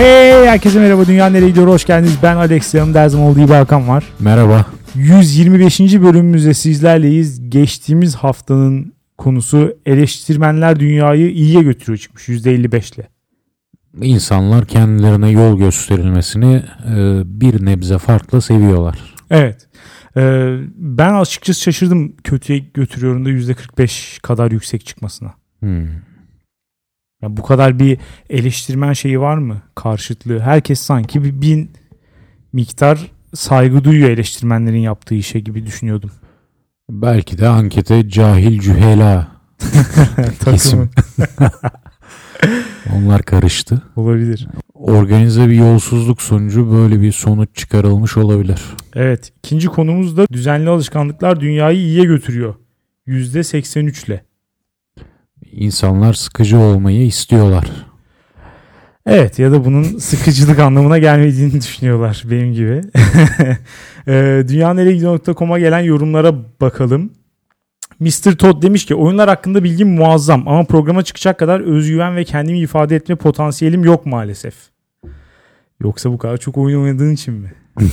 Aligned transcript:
Hey 0.00 0.46
herkese 0.46 0.80
merhaba 0.80 1.06
Dünya 1.06 1.26
Nereye 1.26 1.48
Gidiyor 1.48 1.66
hoş 1.66 1.84
geldiniz. 1.84 2.16
Ben 2.22 2.36
Alex 2.36 2.74
yanımda 2.74 3.00
her 3.00 3.08
zaman 3.08 3.26
olduğu 3.26 3.40
gibi 3.40 3.52
Hakan 3.52 3.88
var. 3.88 4.04
Merhaba. 4.20 4.66
125. 4.94 5.80
bölümümüzde 5.80 6.54
sizlerleyiz. 6.54 7.50
Geçtiğimiz 7.50 8.14
haftanın 8.14 8.94
konusu 9.18 9.76
eleştirmenler 9.86 10.80
dünyayı 10.80 11.30
iyiye 11.30 11.62
götürüyor 11.62 11.98
çıkmış 11.98 12.28
%55 12.28 12.94
ile. 12.94 13.08
İnsanlar 14.02 14.66
kendilerine 14.66 15.30
yol 15.30 15.58
gösterilmesini 15.58 16.62
e, 16.94 17.22
bir 17.24 17.64
nebze 17.64 17.98
farklı 17.98 18.42
seviyorlar. 18.42 18.98
Evet. 19.30 19.68
Ee, 20.16 20.56
ben 20.76 21.14
açıkçası 21.14 21.60
şaşırdım 21.60 22.16
kötüye 22.24 22.58
götürüyorum 22.58 23.24
da 23.24 23.30
%45 23.30 24.20
kadar 24.20 24.50
yüksek 24.50 24.86
çıkmasına. 24.86 25.34
Hmm. 25.60 26.09
Ya 27.22 27.36
bu 27.36 27.42
kadar 27.42 27.78
bir 27.78 27.98
eleştirmen 28.30 28.92
şeyi 28.92 29.20
var 29.20 29.38
mı? 29.38 29.62
Karşıtlığı. 29.74 30.40
Herkes 30.40 30.80
sanki 30.80 31.24
bir, 31.24 31.40
bir 31.40 31.68
miktar 32.52 33.10
saygı 33.34 33.84
duyuyor 33.84 34.10
eleştirmenlerin 34.10 34.78
yaptığı 34.78 35.14
işe 35.14 35.40
gibi 35.40 35.66
düşünüyordum. 35.66 36.10
Belki 36.90 37.38
de 37.38 37.48
ankete 37.48 38.08
cahil 38.08 38.60
cühela 38.60 39.28
kesim. 40.44 40.90
Onlar 42.96 43.22
karıştı. 43.22 43.82
Olabilir. 43.96 44.48
Organize 44.74 45.48
bir 45.48 45.54
yolsuzluk 45.54 46.22
sonucu 46.22 46.72
böyle 46.72 47.00
bir 47.00 47.12
sonuç 47.12 47.48
çıkarılmış 47.54 48.16
olabilir. 48.16 48.60
Evet. 48.94 49.32
İkinci 49.38 49.68
konumuz 49.68 50.16
da 50.16 50.26
düzenli 50.32 50.70
alışkanlıklar 50.70 51.40
dünyayı 51.40 51.78
iyiye 51.78 52.04
götürüyor. 52.04 52.54
%83 53.06 54.06
ile. 54.06 54.24
İnsanlar 55.52 56.14
sıkıcı 56.14 56.58
olmayı 56.58 57.06
istiyorlar. 57.06 57.70
Evet 59.06 59.38
ya 59.38 59.52
da 59.52 59.64
bunun 59.64 59.82
sıkıcılık 59.82 60.58
anlamına 60.58 60.98
gelmediğini 60.98 61.52
düşünüyorlar 61.52 62.22
benim 62.30 62.52
gibi. 62.52 62.80
Ee, 64.08 64.44
Dünyaneregidiyor.com'a 64.48 65.58
gelen 65.58 65.80
yorumlara 65.80 66.34
bakalım. 66.60 67.12
Mr. 68.00 68.36
Todd 68.38 68.62
demiş 68.62 68.86
ki 68.86 68.94
oyunlar 68.94 69.28
hakkında 69.28 69.64
bilgim 69.64 69.88
muazzam 69.94 70.48
ama 70.48 70.64
programa 70.64 71.02
çıkacak 71.02 71.38
kadar 71.38 71.60
özgüven 71.60 72.16
ve 72.16 72.24
kendimi 72.24 72.60
ifade 72.60 72.96
etme 72.96 73.16
potansiyelim 73.16 73.84
yok 73.84 74.06
maalesef. 74.06 74.54
Yoksa 75.82 76.12
bu 76.12 76.18
kadar 76.18 76.36
çok 76.36 76.58
oyun 76.58 76.82
oynadığın 76.82 77.14
için 77.14 77.34
mi? 77.34 77.52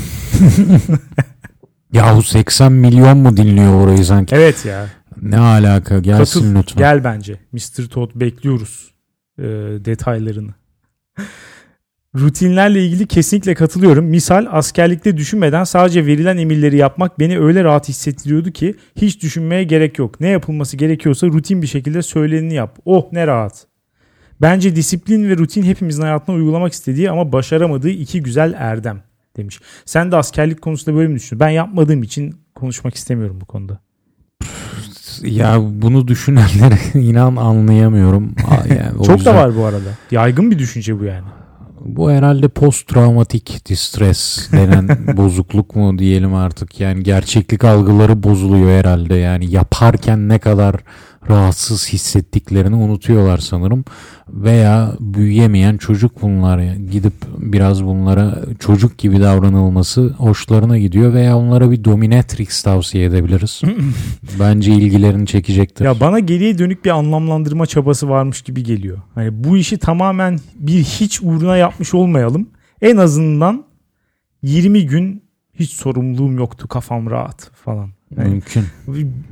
Yahu 1.93 2.23
80 2.23 2.71
milyon 2.71 3.17
mu 3.17 3.37
dinliyor 3.37 3.73
orayı 3.73 4.05
sanki? 4.05 4.35
Evet 4.35 4.65
ya. 4.65 4.87
Ne 5.21 5.39
alaka 5.39 5.99
gelsin 5.99 6.39
Katıl, 6.39 6.55
lütfen. 6.55 6.77
Gel 6.77 7.03
bence. 7.03 7.39
Mr. 7.51 7.87
Todd 7.89 8.11
bekliyoruz 8.15 8.91
e, 9.39 9.43
detaylarını. 9.85 10.51
Rutinlerle 12.19 12.85
ilgili 12.85 13.07
kesinlikle 13.07 13.55
katılıyorum. 13.55 14.05
Misal 14.05 14.47
askerlikte 14.49 15.17
düşünmeden 15.17 15.63
sadece 15.63 16.05
verilen 16.05 16.37
emirleri 16.37 16.77
yapmak 16.77 17.19
beni 17.19 17.39
öyle 17.39 17.63
rahat 17.63 17.89
hissettiriyordu 17.89 18.51
ki 18.51 18.75
hiç 18.95 19.23
düşünmeye 19.23 19.63
gerek 19.63 19.99
yok. 19.99 20.19
Ne 20.19 20.27
yapılması 20.27 20.77
gerekiyorsa 20.77 21.27
rutin 21.27 21.61
bir 21.61 21.67
şekilde 21.67 22.01
söyleneni 22.01 22.53
yap. 22.53 22.79
Oh 22.85 23.05
ne 23.11 23.27
rahat. 23.27 23.67
Bence 24.41 24.75
disiplin 24.75 25.29
ve 25.29 25.37
rutin 25.37 25.63
hepimizin 25.63 26.01
hayatına 26.01 26.35
uygulamak 26.35 26.73
istediği 26.73 27.11
ama 27.11 27.31
başaramadığı 27.31 27.89
iki 27.89 28.23
güzel 28.23 28.53
erdem 28.57 29.03
demiş. 29.37 29.59
Sen 29.85 30.11
de 30.11 30.15
askerlik 30.15 30.61
konusunda 30.61 30.97
böyle 30.97 31.07
mi 31.07 31.15
düşünüyorsun? 31.15 31.39
Ben 31.39 31.49
yapmadığım 31.49 32.03
için 32.03 32.35
konuşmak 32.55 32.95
istemiyorum 32.95 33.41
bu 33.41 33.45
konuda. 33.45 33.79
Ya 35.23 35.57
bunu 35.61 36.07
düşünenleri 36.07 36.77
inan 37.09 37.35
anlayamıyorum. 37.35 38.35
Yani 38.69 39.05
Çok 39.05 39.17
yüzden- 39.17 39.33
da 39.35 39.39
var 39.39 39.55
bu 39.57 39.65
arada. 39.65 39.89
Yaygın 40.11 40.51
bir 40.51 40.59
düşünce 40.59 40.99
bu 40.99 41.03
yani. 41.03 41.23
Bu 41.85 42.11
herhalde 42.11 42.47
post 42.47 42.87
travmatik 42.87 43.65
distress 43.69 44.51
denen 44.51 44.87
bozukluk 45.17 45.75
mu 45.75 45.99
diyelim 45.99 46.33
artık. 46.35 46.79
Yani 46.79 47.03
gerçeklik 47.03 47.63
algıları 47.63 48.23
bozuluyor 48.23 48.69
herhalde. 48.79 49.15
Yani 49.15 49.51
yaparken 49.51 50.29
ne 50.29 50.39
kadar 50.39 50.75
rahatsız 51.29 51.89
hissettiklerini 51.89 52.75
unutuyorlar 52.75 53.37
sanırım. 53.37 53.85
Veya 54.29 54.93
büyüyemeyen 54.99 55.77
çocuk 55.77 56.21
bunlar. 56.21 56.73
Gidip 56.73 57.13
biraz 57.37 57.83
bunlara 57.83 58.41
çocuk 58.59 58.97
gibi 58.97 59.21
davranılması 59.21 60.07
hoşlarına 60.17 60.77
gidiyor. 60.77 61.13
Veya 61.13 61.37
onlara 61.37 61.71
bir 61.71 61.83
dominatrix 61.83 62.61
tavsiye 62.61 63.05
edebiliriz. 63.05 63.61
Bence 64.39 64.73
ilgilerini 64.73 65.27
çekecektir. 65.27 65.85
Ya 65.85 65.99
bana 65.99 66.19
geriye 66.19 66.57
dönük 66.57 66.85
bir 66.85 66.89
anlamlandırma 66.89 67.65
çabası 67.65 68.09
varmış 68.09 68.41
gibi 68.41 68.63
geliyor. 68.63 68.97
Hani 69.15 69.43
bu 69.43 69.57
işi 69.57 69.77
tamamen 69.77 70.39
bir 70.55 70.83
hiç 70.83 71.21
uğruna 71.23 71.57
yapmış 71.57 71.93
olmayalım. 71.93 72.49
En 72.81 72.97
azından 72.97 73.65
20 74.41 74.85
gün 74.85 75.23
hiç 75.53 75.71
sorumluluğum 75.71 76.37
yoktu 76.37 76.67
kafam 76.67 77.09
rahat 77.09 77.51
falan. 77.65 77.96
Mümkün. 78.15 78.65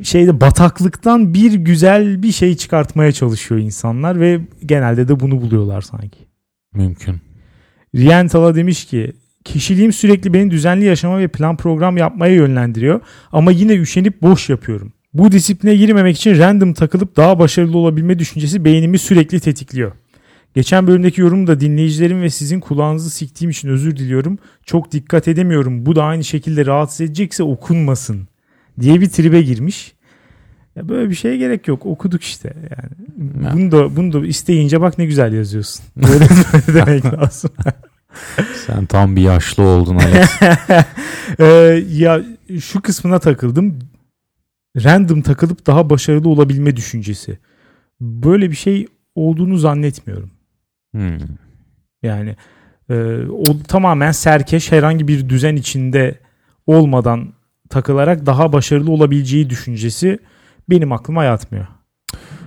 şeyde 0.03 0.41
bataklıktan 0.41 1.34
bir 1.34 1.53
güzel 1.53 2.24
bir 2.24 2.31
şey 2.31 2.56
çıkartmaya 2.56 3.12
çalışıyor 3.12 3.62
insanlar 3.62 4.19
ve 4.19 4.41
genelde 4.66 5.08
de 5.08 5.19
bunu 5.19 5.41
buluyorlar 5.41 5.81
sanki. 5.81 6.19
Mümkün. 6.74 7.16
Rientala 7.96 8.56
demiş 8.56 8.86
ki 8.86 9.13
kişiliğim 9.44 9.94
sürekli 9.94 10.34
beni 10.34 10.52
düzenli 10.52 10.86
yaşama 10.86 11.19
ve 11.19 11.28
plan 11.28 11.58
program 11.58 11.97
yapmaya 11.97 12.34
yönlendiriyor 12.34 13.02
ama 13.31 13.52
yine 13.52 13.75
üşenip 13.75 14.22
boş 14.22 14.50
yapıyorum. 14.50 14.94
Bu 15.13 15.31
disipline 15.31 15.75
girmemek 15.75 16.18
için 16.18 16.38
random 16.38 16.74
takılıp 16.74 17.18
daha 17.18 17.40
başarılı 17.40 17.78
olabilme 17.78 18.19
düşüncesi 18.19 18.66
beynimi 18.66 19.00
sürekli 19.00 19.40
tetikliyor. 19.40 19.92
Geçen 20.56 20.88
bölümdeki 20.88 21.22
yorumda 21.22 21.59
dinleyicilerim 21.59 22.22
ve 22.22 22.30
sizin 22.30 22.59
kulağınızı 22.59 23.09
siktiğim 23.09 23.50
için 23.50 23.69
özür 23.69 23.97
diliyorum. 23.97 24.38
Çok 24.66 24.92
dikkat 24.92 25.28
edemiyorum. 25.28 25.86
Bu 25.86 25.96
da 25.96 26.03
aynı 26.03 26.24
şekilde 26.24 26.66
rahatsız 26.66 27.02
edecekse 27.02 27.44
okunmasın 27.44 28.28
diye 28.81 29.02
bir 29.02 29.09
tribe 29.09 29.41
girmiş. 29.41 29.96
Ya 30.75 30.90
böyle 30.90 31.09
bir 31.09 31.16
şeye 31.16 31.38
gerek 31.38 31.68
yok. 31.68 31.86
Okuduk 31.86 32.24
işte. 32.24 32.53
Yani 32.78 33.46
Ya. 33.46 33.53
bunu 33.53 33.72
da 33.72 33.96
bunu 33.96 34.13
da 34.13 34.28
isteyince 34.28 34.81
bak 34.81 34.97
ne 34.97 35.06
güzel 35.06 35.34
yazıyorsun. 35.34 35.86
Böyle, 35.96 36.19
böyle 36.53 36.86
demek 36.86 37.06
lazım. 37.06 37.52
Sen 38.68 38.86
tam 38.86 39.16
bir 39.16 39.22
yaşlı 39.22 39.63
oldun 39.63 39.96
Alex. 39.96 40.30
Ee, 41.40 41.46
ya 41.91 42.22
şu 42.62 42.81
kısmına 42.81 43.19
takıldım. 43.19 43.80
Random 44.84 45.22
takılıp 45.22 45.68
daha 45.68 45.90
başarılı 45.90 46.30
olabilme 46.30 46.75
düşüncesi. 46.75 47.40
Böyle 48.02 48.52
bir 48.52 48.56
şey 48.56 48.88
olduğunu 49.16 49.57
zannetmiyorum. 49.57 50.31
Hmm. 50.92 51.18
Yani 52.03 52.36
e, 52.90 52.96
o 53.30 53.63
tamamen 53.68 54.12
serkeş 54.12 54.72
herhangi 54.72 55.07
bir 55.07 55.30
düzen 55.30 55.56
içinde 55.56 56.19
olmadan 56.68 57.34
takılarak 57.69 58.25
daha 58.25 58.53
başarılı 58.53 58.91
olabileceği 58.91 59.49
düşüncesi 59.49 60.19
benim 60.69 60.91
aklıma 60.91 61.23
yatmıyor. 61.23 61.67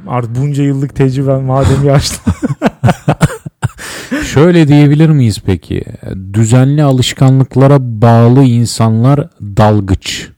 Artık 0.06 0.36
bunca 0.36 0.62
yıllık 0.62 0.96
tecrüben 0.96 1.42
madem 1.42 1.84
yaşlı. 1.84 2.32
Şöyle 4.24 4.68
diyebilir 4.68 5.08
miyiz 5.08 5.42
peki? 5.46 5.84
Düzenli 6.32 6.82
alışkanlıklara 6.82 7.78
bağlı 7.80 8.42
insanlar 8.44 9.28
dalgıç. 9.40 10.30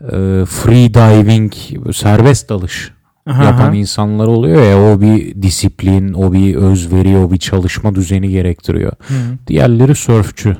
E, 0.00 0.16
Free 0.44 0.94
diving, 0.94 1.52
serbest 1.92 2.48
dalış 2.48 2.92
yapan 3.26 3.74
insanlar 3.74 4.26
oluyor 4.26 4.62
ya 4.62 4.92
o 4.92 5.00
bir 5.00 5.42
disiplin, 5.42 6.12
o 6.12 6.32
bir 6.32 6.54
özveri, 6.54 7.16
o 7.16 7.30
bir 7.32 7.38
çalışma 7.38 7.94
düzeni 7.94 8.28
gerektiriyor. 8.28 8.92
Hı. 9.08 9.14
Diğerleri 9.46 9.94
sörfçü. 9.94 10.56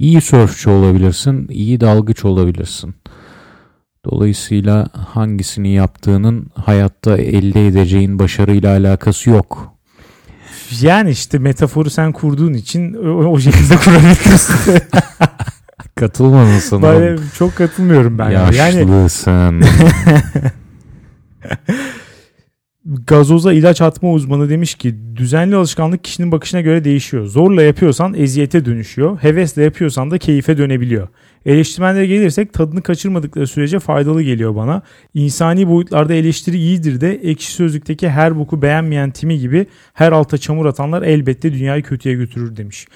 İyi 0.00 0.20
sörfçü 0.20 0.70
olabilirsin, 0.70 1.48
iyi 1.48 1.80
dalgıç 1.80 2.24
olabilirsin. 2.24 2.94
Dolayısıyla 4.04 4.88
hangisini 4.92 5.72
yaptığının 5.72 6.50
hayatta 6.54 7.18
elde 7.18 7.66
edeceğin 7.66 8.18
başarıyla 8.18 8.76
alakası 8.76 9.30
yok. 9.30 9.74
Yani 10.80 11.10
işte 11.10 11.38
metaforu 11.38 11.90
sen 11.90 12.12
kurduğun 12.12 12.54
için 12.54 12.94
o, 12.94 13.08
o 13.08 13.38
şekilde 13.40 13.76
kurabilirsin. 13.76 14.74
Katılmadın 15.94 16.58
sanırım. 16.58 17.00
Böyle 17.00 17.20
çok 17.38 17.56
katılmıyorum 17.56 18.18
ben. 18.18 18.30
ya. 18.30 18.40
Yani 18.40 18.56
Yaşlısın. 18.56 19.62
gazoza 23.06 23.52
ilaç 23.52 23.80
atma 23.80 24.12
uzmanı 24.12 24.50
demiş 24.50 24.74
ki 24.74 24.94
düzenli 25.16 25.56
alışkanlık 25.56 26.04
kişinin 26.04 26.32
bakışına 26.32 26.60
göre 26.60 26.84
değişiyor. 26.84 27.26
Zorla 27.26 27.62
yapıyorsan 27.62 28.14
eziyete 28.14 28.64
dönüşüyor. 28.64 29.18
Hevesle 29.18 29.62
yapıyorsan 29.62 30.10
da 30.10 30.18
keyfe 30.18 30.58
dönebiliyor. 30.58 31.08
Eleştirmenlere 31.46 32.06
gelirsek 32.06 32.52
tadını 32.52 32.82
kaçırmadıkları 32.82 33.46
sürece 33.46 33.78
faydalı 33.78 34.22
geliyor 34.22 34.56
bana. 34.56 34.82
İnsani 35.14 35.68
boyutlarda 35.68 36.14
eleştiri 36.14 36.56
iyidir 36.56 37.00
de 37.00 37.14
ekşi 37.14 37.52
sözlükteki 37.52 38.08
her 38.08 38.38
boku 38.38 38.62
beğenmeyen 38.62 39.10
timi 39.10 39.38
gibi 39.38 39.66
her 39.94 40.12
alta 40.12 40.38
çamur 40.38 40.66
atanlar 40.66 41.02
elbette 41.02 41.52
dünyayı 41.52 41.82
kötüye 41.82 42.14
götürür 42.14 42.56
demiş. 42.56 42.86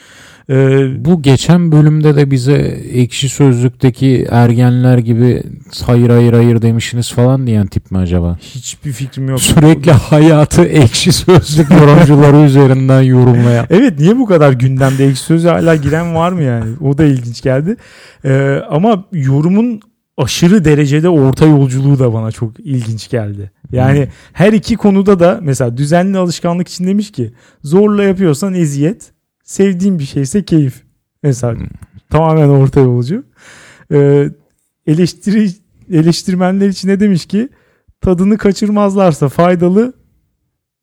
Ee, 0.51 1.05
Bu 1.05 1.23
geçen 1.23 1.73
bölümde 1.73 2.17
de 2.17 2.31
bize 2.31 2.53
ekşi 2.93 3.29
sözlükteki 3.29 4.27
ergenler 4.31 4.99
gibi 4.99 5.43
hayır 5.87 6.11
hayır 6.11 6.33
hayır 6.33 6.63
demişsiniz 6.63 7.13
falan 7.13 7.47
diyen 7.47 7.67
tip 7.67 7.91
mi 7.91 7.99
acaba? 7.99 8.39
hiçbir 8.41 8.93
fikrim 8.93 9.29
yok. 9.29 9.41
Sürekli 9.41 9.93
hayatı 10.11 10.65
ekşi 10.65 11.13
sözlük 11.13 11.71
yorumcuları 11.71 12.37
üzerinden 12.47 13.03
yorumlayan. 13.03 13.67
Evet 13.71 13.99
niye 14.01 14.19
bu 14.19 14.27
kadar 14.27 14.53
gündemde 14.53 15.07
ekşi 15.07 15.23
sözü 15.23 15.49
hala 15.49 15.77
giren 15.77 16.15
var 16.15 16.33
mı 16.33 16.43
yani? 16.43 16.65
O 16.81 16.99
da 16.99 17.05
ilginç 17.05 17.43
geldi. 17.43 17.77
Ee, 18.25 18.61
ama 18.71 19.05
yorumun 19.13 19.81
aşırı 20.17 20.65
derecede 20.65 21.09
orta 21.09 21.47
yolculuğu 21.47 21.99
da 21.99 22.13
bana 22.13 22.33
çok 22.33 22.61
ilginç 22.61 23.11
geldi. 23.11 23.51
Yani 23.73 23.99
Hmm. 24.01 24.09
her 24.33 24.53
iki 24.53 24.77
konuda 24.77 25.21
da 25.21 25.39
mesela 25.43 25.77
düzenli 25.77 26.19
alışkanlık 26.19 26.69
için 26.69 26.87
demiş 26.87 27.13
ki 27.13 27.33
zorla 27.63 28.05
yapıyorsan 28.05 28.55
eziyet, 28.55 29.14
sevdiğin 29.45 29.99
bir 29.99 30.05
şeyse 30.05 30.45
keyif. 30.45 30.83
Mesela 31.23 31.53
Hmm. 31.55 31.67
tamamen 32.11 32.49
orta 32.49 32.81
yolcu. 32.81 33.25
Ee, 33.93 34.29
eleştiri 34.87 35.51
eleştirmenler 35.93 36.69
için 36.69 36.89
ne 36.89 37.01
demiş 37.01 37.27
ki 37.27 37.49
tadını 38.01 38.39
kaçırmazlarsa 38.39 39.29
faydalı, 39.29 39.93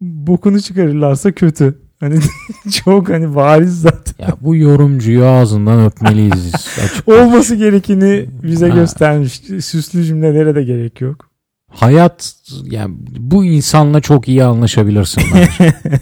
bokunu 0.01 0.61
çıkarırlarsa 0.61 1.31
kötü. 1.31 1.79
Hani 1.99 2.19
çok 2.85 3.09
hani 3.09 3.35
bariz 3.35 3.81
zaten. 3.81 4.25
Ya 4.25 4.33
bu 4.41 4.55
yorumcuyu 4.55 5.25
ağzından 5.25 5.85
öpmeliyiz. 5.85 6.53
Olması 7.07 7.55
gerekeni 7.55 8.25
bize 8.43 8.69
Ha. 8.69 8.75
göstermiş. 8.75 9.33
Süslü 9.65 10.03
cümlelere 10.03 10.55
de 10.55 10.63
gerek 10.63 11.01
yok. 11.01 11.29
Hayat 11.69 12.33
yani 12.63 12.95
bu 13.19 13.45
insanla 13.45 14.01
çok 14.01 14.27
iyi 14.27 14.43
anlaşabilirsin 14.43 15.23
bence. 15.33 15.73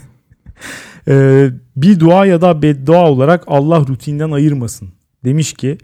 Ee, 1.07 1.50
bir 1.75 2.00
dua 2.00 2.25
ya 2.25 2.42
da 2.42 2.62
beddua 2.62 3.10
olarak 3.10 3.44
Allah 3.48 3.80
rutinden 3.80 4.31
ayırmasın. 4.31 4.90
Demiş 5.25 5.54
ki 5.54 5.78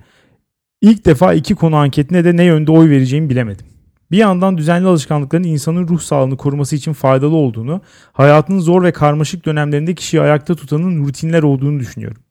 ilk 0.81 1.05
defa 1.05 1.33
iki 1.33 1.55
konu 1.55 1.75
anketine 1.75 2.25
de 2.25 2.37
ne 2.37 2.43
yönde 2.43 2.71
oy 2.71 2.89
vereceğimi 2.89 3.29
bilemedim. 3.29 3.65
Bir 4.11 4.17
yandan 4.17 4.57
düzenli 4.57 4.87
alışkanlıkların 4.87 5.43
insanın 5.43 5.87
ruh 5.87 5.99
sağlığını 5.99 6.37
koruması 6.37 6.75
için 6.75 6.93
faydalı 6.93 7.35
olduğunu, 7.35 7.81
hayatının 8.13 8.59
zor 8.59 8.83
ve 8.83 8.91
karmaşık 8.91 9.45
dönemlerinde 9.45 9.95
kişiyi 9.95 10.21
ayakta 10.21 10.55
tutanın 10.55 11.05
rutinler 11.05 11.43
olduğunu 11.43 11.79
düşünüyorum. 11.79 12.21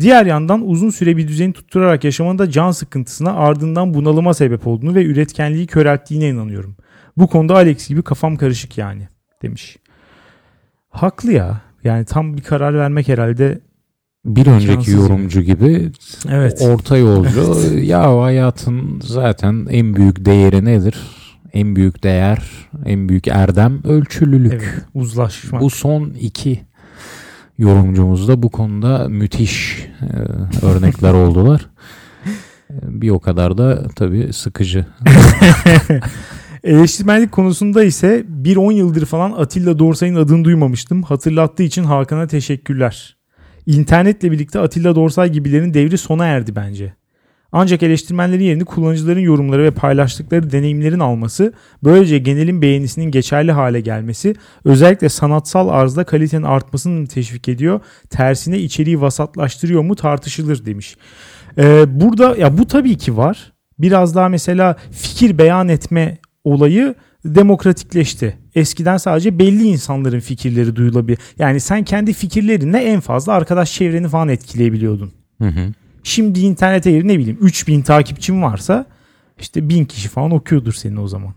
Diğer 0.00 0.26
yandan 0.26 0.68
uzun 0.68 0.90
süre 0.90 1.16
bir 1.16 1.28
düzeni 1.28 1.52
tutturarak 1.52 2.04
yaşamanın 2.04 2.38
da 2.38 2.50
can 2.50 2.70
sıkıntısına 2.70 3.32
ardından 3.32 3.94
bunalıma 3.94 4.34
sebep 4.34 4.66
olduğunu 4.66 4.94
ve 4.94 5.04
üretkenliği 5.04 5.66
körelttiğine 5.66 6.28
inanıyorum. 6.28 6.76
Bu 7.16 7.26
konuda 7.26 7.54
Alex 7.54 7.88
gibi 7.88 8.02
kafam 8.02 8.36
karışık 8.36 8.78
yani 8.78 9.08
demiş. 9.42 9.76
Haklı 10.88 11.32
ya. 11.32 11.67
Yani 11.84 12.04
tam 12.04 12.36
bir 12.36 12.42
karar 12.42 12.74
vermek 12.74 13.08
herhalde. 13.08 13.60
Bir 14.24 14.46
önceki 14.46 14.90
yorumcu 14.90 15.40
gibi 15.42 15.90
Evet. 16.28 16.62
orta 16.62 16.96
yolcu. 16.96 17.54
ya 17.82 18.20
hayatın 18.22 19.00
zaten 19.04 19.66
en 19.70 19.96
büyük 19.96 20.24
değeri 20.24 20.64
nedir? 20.64 20.94
En 21.52 21.76
büyük 21.76 22.02
değer, 22.04 22.42
en 22.84 23.08
büyük 23.08 23.28
erdem 23.28 23.80
ölçülülük. 23.86 24.52
Evet. 24.52 24.84
Uzlaşmak. 24.94 25.62
Bu 25.62 25.70
son 25.70 26.10
iki 26.20 26.60
yorumcumuz 27.58 28.28
da 28.28 28.42
bu 28.42 28.50
konuda 28.50 29.08
müthiş 29.08 29.86
e, 30.00 30.66
örnekler 30.66 31.12
oldular. 31.12 31.66
E, 32.70 32.74
Bir 33.00 33.10
o 33.10 33.20
kadar 33.20 33.58
da 33.58 33.88
tabii 33.96 34.32
sıkıcı. 34.32 34.86
Eleştirmenlik 36.64 37.32
konusunda 37.32 37.84
ise 37.84 38.24
bir 38.28 38.56
10 38.56 38.72
yıldır 38.72 39.06
falan 39.06 39.32
Atilla 39.32 39.78
Dorsay'ın 39.78 40.14
adını 40.14 40.44
duymamıştım. 40.44 41.02
Hatırlattığı 41.02 41.62
için 41.62 41.84
Hakan'a 41.84 42.26
teşekkürler. 42.26 43.16
İnternetle 43.66 44.32
birlikte 44.32 44.58
Atilla 44.58 44.94
Dorsay 44.94 45.32
gibilerin 45.32 45.74
devri 45.74 45.98
sona 45.98 46.26
erdi 46.26 46.56
bence. 46.56 46.94
Ancak 47.52 47.82
eleştirmenlerin 47.82 48.44
yerini 48.44 48.64
kullanıcıların 48.64 49.20
yorumları 49.20 49.62
ve 49.62 49.70
paylaştıkları 49.70 50.50
deneyimlerin 50.52 50.98
alması, 50.98 51.52
böylece 51.84 52.18
genelin 52.18 52.62
beğenisinin 52.62 53.10
geçerli 53.10 53.52
hale 53.52 53.80
gelmesi, 53.80 54.34
özellikle 54.64 55.08
sanatsal 55.08 55.68
arzda 55.68 56.04
kalitenin 56.04 56.42
artmasını 56.42 57.06
teşvik 57.06 57.48
ediyor. 57.48 57.80
Tersine 58.10 58.58
içeriği 58.58 59.00
vasatlaştırıyor 59.00 59.82
mu 59.82 59.96
tartışılır 59.96 60.66
demiş. 60.66 60.96
Ee, 61.58 62.00
burada 62.00 62.36
ya 62.36 62.58
bu 62.58 62.66
tabii 62.66 62.96
ki 62.98 63.16
var. 63.16 63.52
Biraz 63.78 64.14
daha 64.14 64.28
mesela 64.28 64.76
fikir 64.90 65.38
beyan 65.38 65.68
etme 65.68 66.18
olayı 66.48 66.94
demokratikleşti. 67.24 68.36
Eskiden 68.54 68.96
sadece 68.96 69.38
belli 69.38 69.64
insanların 69.64 70.20
fikirleri 70.20 70.76
duyulabilir. 70.76 71.18
Yani 71.38 71.60
sen 71.60 71.84
kendi 71.84 72.12
fikirlerinle 72.12 72.78
en 72.78 73.00
fazla 73.00 73.32
arkadaş 73.32 73.72
çevreni 73.72 74.08
falan 74.08 74.28
etkileyebiliyordun. 74.28 75.12
Hı 75.42 75.48
hı. 75.48 75.72
Şimdi 76.02 76.40
internete 76.40 77.08
ne 77.08 77.18
bileyim 77.18 77.38
3000 77.40 77.82
takipçin 77.82 78.42
varsa 78.42 78.86
işte 79.40 79.68
1000 79.68 79.84
kişi 79.84 80.08
falan 80.08 80.30
okuyordur 80.30 80.72
seni 80.72 81.00
o 81.00 81.08
zaman. 81.08 81.34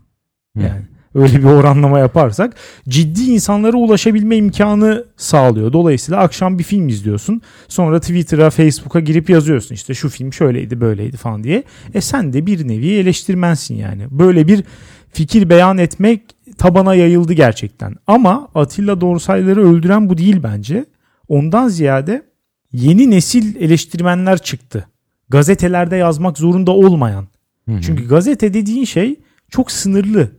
Hı. 0.56 0.62
Yani 0.62 0.82
öyle 1.14 1.38
bir 1.38 1.44
oranlama 1.44 1.98
yaparsak 1.98 2.54
ciddi 2.88 3.22
insanlara 3.22 3.76
ulaşabilme 3.76 4.36
imkanı 4.36 5.04
sağlıyor. 5.16 5.72
Dolayısıyla 5.72 6.20
akşam 6.20 6.58
bir 6.58 6.64
film 6.64 6.88
izliyorsun. 6.88 7.42
Sonra 7.68 8.00
Twitter'a, 8.00 8.50
Facebook'a 8.50 9.00
girip 9.00 9.30
yazıyorsun 9.30 9.74
işte 9.74 9.94
şu 9.94 10.08
film 10.08 10.32
şöyleydi, 10.32 10.80
böyleydi 10.80 11.16
falan 11.16 11.44
diye. 11.44 11.64
E 11.94 12.00
sen 12.00 12.32
de 12.32 12.46
bir 12.46 12.68
nevi 12.68 12.90
eleştirmensin 12.90 13.74
yani. 13.74 14.06
Böyle 14.10 14.48
bir 14.48 14.64
fikir 15.12 15.48
beyan 15.48 15.78
etmek 15.78 16.22
tabana 16.58 16.94
yayıldı 16.94 17.32
gerçekten. 17.32 17.94
Ama 18.06 18.48
Atilla 18.54 19.00
Dorsayları 19.00 19.68
öldüren 19.68 20.08
bu 20.08 20.18
değil 20.18 20.42
bence. 20.42 20.84
Ondan 21.28 21.68
ziyade 21.68 22.22
yeni 22.72 23.10
nesil 23.10 23.56
eleştirmenler 23.56 24.38
çıktı. 24.38 24.86
Gazetelerde 25.28 25.96
yazmak 25.96 26.38
zorunda 26.38 26.70
olmayan. 26.70 27.28
Hı 27.68 27.72
hı. 27.74 27.80
Çünkü 27.80 28.08
gazete 28.08 28.54
dediğin 28.54 28.84
şey 28.84 29.20
çok 29.50 29.70
sınırlı. 29.70 30.30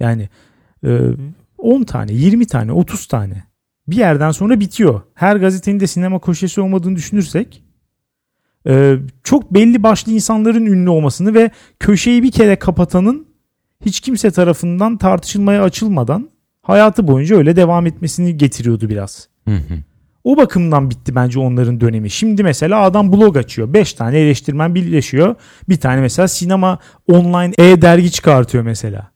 Yani 0.00 0.28
e, 0.84 1.00
10 1.58 1.82
tane, 1.82 2.12
20 2.12 2.46
tane, 2.46 2.72
30 2.72 3.06
tane. 3.06 3.44
Bir 3.88 3.96
yerden 3.96 4.30
sonra 4.30 4.60
bitiyor. 4.60 5.00
Her 5.14 5.36
gazetenin 5.36 5.80
de 5.80 5.86
sinema 5.86 6.20
köşesi 6.20 6.60
olmadığını 6.60 6.96
düşünürsek 6.96 7.64
e, 8.66 8.96
çok 9.24 9.54
belli 9.54 9.82
başlı 9.82 10.12
insanların 10.12 10.66
ünlü 10.66 10.90
olmasını 10.90 11.34
ve 11.34 11.50
köşeyi 11.78 12.22
bir 12.22 12.30
kere 12.30 12.56
kapatanın 12.56 13.33
hiç 13.86 14.00
kimse 14.00 14.30
tarafından 14.30 14.98
tartışılmaya 14.98 15.62
açılmadan 15.62 16.28
hayatı 16.62 17.08
boyunca 17.08 17.36
öyle 17.36 17.56
devam 17.56 17.86
etmesini 17.86 18.36
getiriyordu 18.36 18.88
biraz. 18.88 19.28
Hı 19.48 19.54
hı. 19.54 19.74
O 20.24 20.36
bakımdan 20.36 20.90
bitti 20.90 21.14
bence 21.14 21.38
onların 21.38 21.80
dönemi. 21.80 22.10
Şimdi 22.10 22.42
mesela 22.42 22.82
adam 22.82 23.12
blog 23.12 23.36
açıyor. 23.36 23.72
5 23.72 23.92
tane 23.92 24.18
eleştirmen 24.18 24.74
birleşiyor. 24.74 25.34
Bir 25.68 25.76
tane 25.76 26.00
mesela 26.00 26.28
sinema 26.28 26.78
online 27.08 27.52
e-dergi 27.58 28.10
çıkartıyor 28.10 28.64
mesela. 28.64 29.10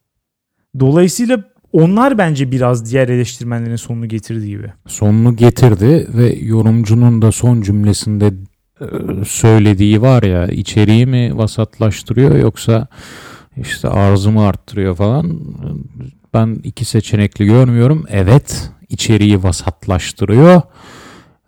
Dolayısıyla 0.80 1.44
onlar 1.72 2.18
bence 2.18 2.50
biraz 2.50 2.92
diğer 2.92 3.08
eleştirmenlerin 3.08 3.76
sonunu 3.76 4.08
getirdiği 4.08 4.48
gibi. 4.48 4.72
sonunu 4.86 5.36
getirdi 5.36 6.08
ve 6.14 6.36
yorumcunun 6.40 7.22
da 7.22 7.32
son 7.32 7.62
cümlesinde 7.62 8.32
e, 8.80 8.86
söylediği 9.26 10.02
var 10.02 10.22
ya 10.22 10.46
içeriği 10.46 11.06
mi 11.06 11.36
vasatlaştırıyor 11.36 12.36
yoksa 12.36 12.86
işte 13.60 13.88
arzımı 13.88 14.46
arttırıyor 14.46 14.96
falan. 14.96 15.40
Ben 16.34 16.60
iki 16.64 16.84
seçenekli 16.84 17.46
görmüyorum. 17.46 18.04
Evet 18.08 18.70
içeriği 18.88 19.42
vasatlaştırıyor. 19.42 20.62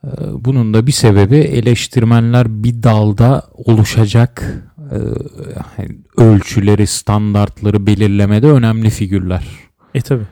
E, 0.04 0.08
Bunun 0.32 0.74
da 0.74 0.86
bir 0.86 0.92
sebebi 0.92 1.36
eleştirmenler 1.36 2.64
bir 2.64 2.82
dalda 2.82 3.42
oluşacak 3.54 4.62
e, 4.90 4.98
ölçüleri, 6.22 6.86
standartları 6.86 7.86
belirlemede 7.86 8.46
önemli 8.46 8.90
figürler. 8.90 9.46
E 9.94 10.00
tabi. 10.00 10.22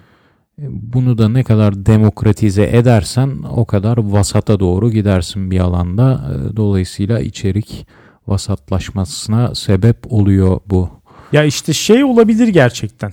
Bunu 0.69 1.19
da 1.19 1.29
ne 1.29 1.45
kadar 1.45 1.87
demokratize 1.87 2.71
edersen 2.73 3.31
o 3.51 3.65
kadar 3.65 3.97
vasata 3.97 4.61
doğru 4.61 4.91
gidersin 4.91 5.51
bir 5.51 5.61
alanda. 5.61 6.31
Ee, 6.31 6.57
Dolayısıyla 6.57 7.21
içerik 7.21 7.87
vasatlaşmasına 8.27 9.55
sebep 9.55 10.13
oluyor 10.13 10.61
bu. 10.67 10.91
Ya 11.33 11.45
işte 11.45 11.73
şey 11.73 12.05
olabilir 12.05 12.49
gerçekten. 12.49 13.13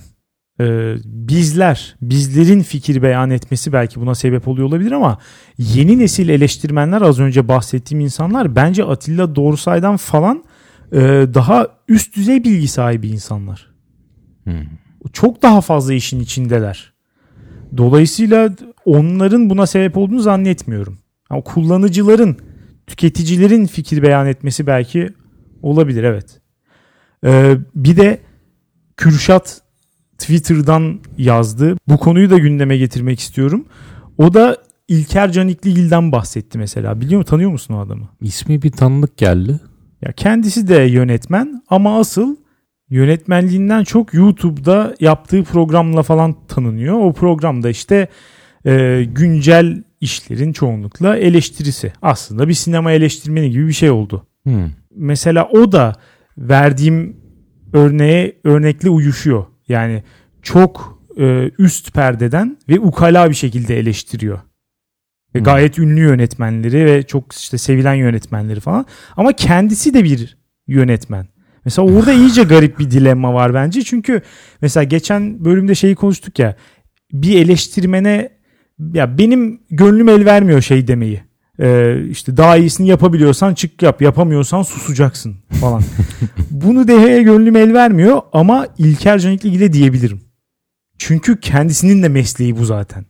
Ee, 0.60 0.94
bizler, 1.04 1.96
bizlerin 2.02 2.62
fikir 2.62 3.02
beyan 3.02 3.30
etmesi 3.30 3.72
belki 3.72 4.00
buna 4.00 4.14
sebep 4.14 4.48
oluyor 4.48 4.68
olabilir 4.68 4.92
ama 4.92 5.18
yeni 5.58 5.98
nesil 5.98 6.28
eleştirmenler 6.28 7.02
az 7.02 7.20
önce 7.20 7.48
bahsettiğim 7.48 8.00
insanlar 8.00 8.56
bence 8.56 8.84
Atilla 8.84 9.34
Dorsay'dan 9.36 9.96
falan 9.96 10.44
e, 10.92 10.98
daha 11.34 11.68
üst 11.88 12.16
düzey 12.16 12.44
bilgi 12.44 12.68
sahibi 12.68 13.08
insanlar. 13.08 13.70
Hmm. 14.44 14.64
Çok 15.12 15.42
daha 15.42 15.60
fazla 15.60 15.94
işin 15.94 16.20
içindeler. 16.20 16.92
Dolayısıyla 17.76 18.50
onların 18.84 19.50
buna 19.50 19.66
sebep 19.66 19.96
olduğunu 19.96 20.20
zannetmiyorum. 20.20 20.98
Ama 21.30 21.40
kullanıcıların, 21.40 22.36
tüketicilerin 22.86 23.66
fikir 23.66 24.02
beyan 24.02 24.26
etmesi 24.26 24.66
belki 24.66 25.08
olabilir 25.62 26.04
evet. 26.04 26.40
Ee, 27.24 27.56
bir 27.74 27.96
de 27.96 28.20
Kürşat 28.96 29.62
Twitter'dan 30.18 31.00
yazdı. 31.18 31.76
Bu 31.88 31.98
konuyu 31.98 32.30
da 32.30 32.38
gündeme 32.38 32.76
getirmek 32.76 33.20
istiyorum. 33.20 33.64
O 34.18 34.34
da 34.34 34.56
İlker 34.88 35.32
Canikligil'den 35.32 36.12
bahsetti 36.12 36.58
mesela. 36.58 37.00
Biliyor 37.00 37.18
musun 37.18 37.30
tanıyor 37.30 37.50
musun 37.50 37.74
o 37.74 37.78
adamı? 37.78 38.08
İsmi 38.20 38.62
bir 38.62 38.70
tanıdık 38.70 39.16
geldi. 39.16 39.60
Ya 40.02 40.12
kendisi 40.12 40.68
de 40.68 40.74
yönetmen 40.74 41.62
ama 41.68 41.98
asıl 41.98 42.36
yönetmenliğinden 42.90 43.84
çok 43.84 44.14
YouTube'da 44.14 44.94
yaptığı 45.00 45.44
programla 45.44 46.02
falan 46.02 46.36
tanınıyor. 46.48 46.98
O 46.98 47.12
programda 47.12 47.70
işte 47.70 48.08
e, 48.66 49.04
güncel 49.12 49.82
işlerin 50.00 50.52
çoğunlukla 50.52 51.16
eleştirisi. 51.16 51.92
Aslında 52.02 52.48
bir 52.48 52.54
sinema 52.54 52.92
eleştirmeni 52.92 53.50
gibi 53.50 53.68
bir 53.68 53.72
şey 53.72 53.90
oldu. 53.90 54.26
Hmm. 54.42 54.70
Mesela 54.94 55.48
o 55.48 55.72
da 55.72 55.92
verdiğim 56.38 57.16
örneğe 57.72 58.36
örnekle 58.44 58.90
uyuşuyor. 58.90 59.44
Yani 59.68 60.02
çok 60.42 61.02
e, 61.18 61.50
üst 61.58 61.94
perdeden 61.94 62.58
ve 62.68 62.80
ukala 62.80 63.30
bir 63.30 63.34
şekilde 63.34 63.78
eleştiriyor. 63.78 64.38
Ve 65.34 65.38
Hmm. 65.38 65.44
gayet 65.44 65.78
ünlü 65.78 66.00
yönetmenleri 66.00 66.84
ve 66.84 67.02
çok 67.02 67.32
işte 67.32 67.58
sevilen 67.58 67.94
yönetmenleri 67.94 68.60
falan. 68.60 68.86
Ama 69.16 69.32
kendisi 69.32 69.94
de 69.94 70.04
bir 70.04 70.38
yönetmen. 70.66 71.26
Mesela 71.64 71.88
orada 71.88 72.12
iyice 72.12 72.42
garip 72.42 72.78
bir 72.78 72.90
dilemma 72.90 73.34
var 73.34 73.54
bence. 73.54 73.82
Çünkü 73.82 74.22
mesela 74.60 74.84
geçen 74.84 75.44
bölümde 75.44 75.74
şeyi 75.74 75.94
konuştuk 75.94 76.38
ya. 76.38 76.56
Bir 77.12 77.38
eleştirmene 77.44 78.28
ya 78.94 79.18
benim 79.18 79.60
gönlüm 79.70 80.08
el 80.08 80.24
vermiyor 80.24 80.60
şey 80.60 80.88
demeyi. 80.88 81.22
Ee, 81.60 82.02
işte 82.10 82.36
daha 82.36 82.56
iyisini 82.56 82.88
yapabiliyorsan 82.88 83.54
çık 83.54 83.82
yap. 83.82 84.02
Yapamıyorsan 84.02 84.62
susacaksın 84.62 85.36
falan. 85.60 85.82
Bunu 86.50 86.88
demeye 86.88 87.22
gönlüm 87.22 87.56
el 87.56 87.74
vermiyor 87.74 88.20
ama 88.32 88.66
İlker 88.78 89.18
Canikli 89.18 89.48
ile 89.48 89.72
diyebilirim. 89.72 90.20
Çünkü 90.98 91.40
kendisinin 91.40 92.02
de 92.02 92.08
mesleği 92.08 92.58
bu 92.58 92.64
zaten. 92.64 93.06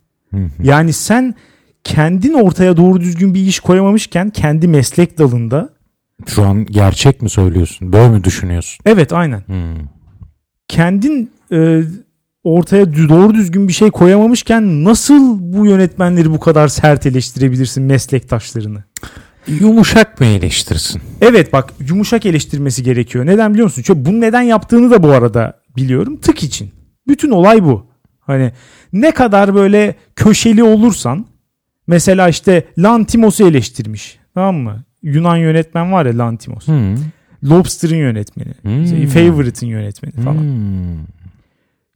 Yani 0.62 0.92
sen 0.92 1.34
kendin 1.84 2.32
ortaya 2.32 2.76
doğru 2.76 3.00
düzgün 3.00 3.34
bir 3.34 3.40
iş 3.40 3.60
koyamamışken 3.60 4.30
kendi 4.30 4.68
meslek 4.68 5.18
dalında 5.18 5.68
Şu 6.26 6.42
an 6.44 6.66
gerçek 6.66 7.22
mi 7.22 7.30
söylüyorsun? 7.30 7.92
Böyle 7.92 8.08
mi 8.08 8.24
düşünüyorsun? 8.24 8.82
evet 8.86 9.12
aynen 9.12 9.40
Hmm. 9.40 9.86
kendin 10.68 11.30
e, 11.52 11.82
ortaya 12.46 12.94
doğru 12.94 13.34
düzgün 13.34 13.68
bir 13.68 13.72
şey 13.72 13.90
koyamamışken 13.90 14.84
nasıl 14.84 15.38
bu 15.40 15.66
yönetmenleri 15.66 16.30
bu 16.30 16.40
kadar 16.40 16.68
sert 16.68 17.06
eleştirebilirsin 17.06 17.82
meslektaşlarını? 17.82 18.84
Yumuşak 19.48 20.20
mı 20.20 20.26
eleştirsin? 20.26 21.02
Evet 21.20 21.52
bak 21.52 21.72
yumuşak 21.88 22.26
eleştirmesi 22.26 22.82
gerekiyor. 22.82 23.26
Neden 23.26 23.52
biliyor 23.52 23.64
musun? 23.64 23.82
Çünkü 23.86 24.04
bunu 24.04 24.20
neden 24.20 24.42
yaptığını 24.42 24.90
da 24.90 25.02
bu 25.02 25.10
arada 25.10 25.60
biliyorum. 25.76 26.16
Tık 26.20 26.42
için. 26.42 26.70
Bütün 27.08 27.30
olay 27.30 27.64
bu. 27.64 27.86
Hani 28.20 28.52
ne 28.92 29.10
kadar 29.10 29.54
böyle 29.54 29.94
köşeli 30.16 30.64
olursan 30.64 31.26
mesela 31.86 32.28
işte 32.28 32.64
Lantimos'u 32.78 33.48
eleştirmiş. 33.48 34.18
Tamam 34.34 34.56
mı? 34.56 34.84
Yunan 35.02 35.36
yönetmen 35.36 35.92
var 35.92 36.06
ya 36.06 36.18
Lantimos. 36.18 36.66
Hmm. 36.66 36.96
Lobster'ın 37.44 37.96
yönetmeni. 37.96 38.54
Hmm. 38.62 38.84
işte 38.84 39.06
Favorite'ın 39.06 39.70
yönetmeni 39.70 40.12
falan. 40.12 40.34
Hmm. 40.34 41.15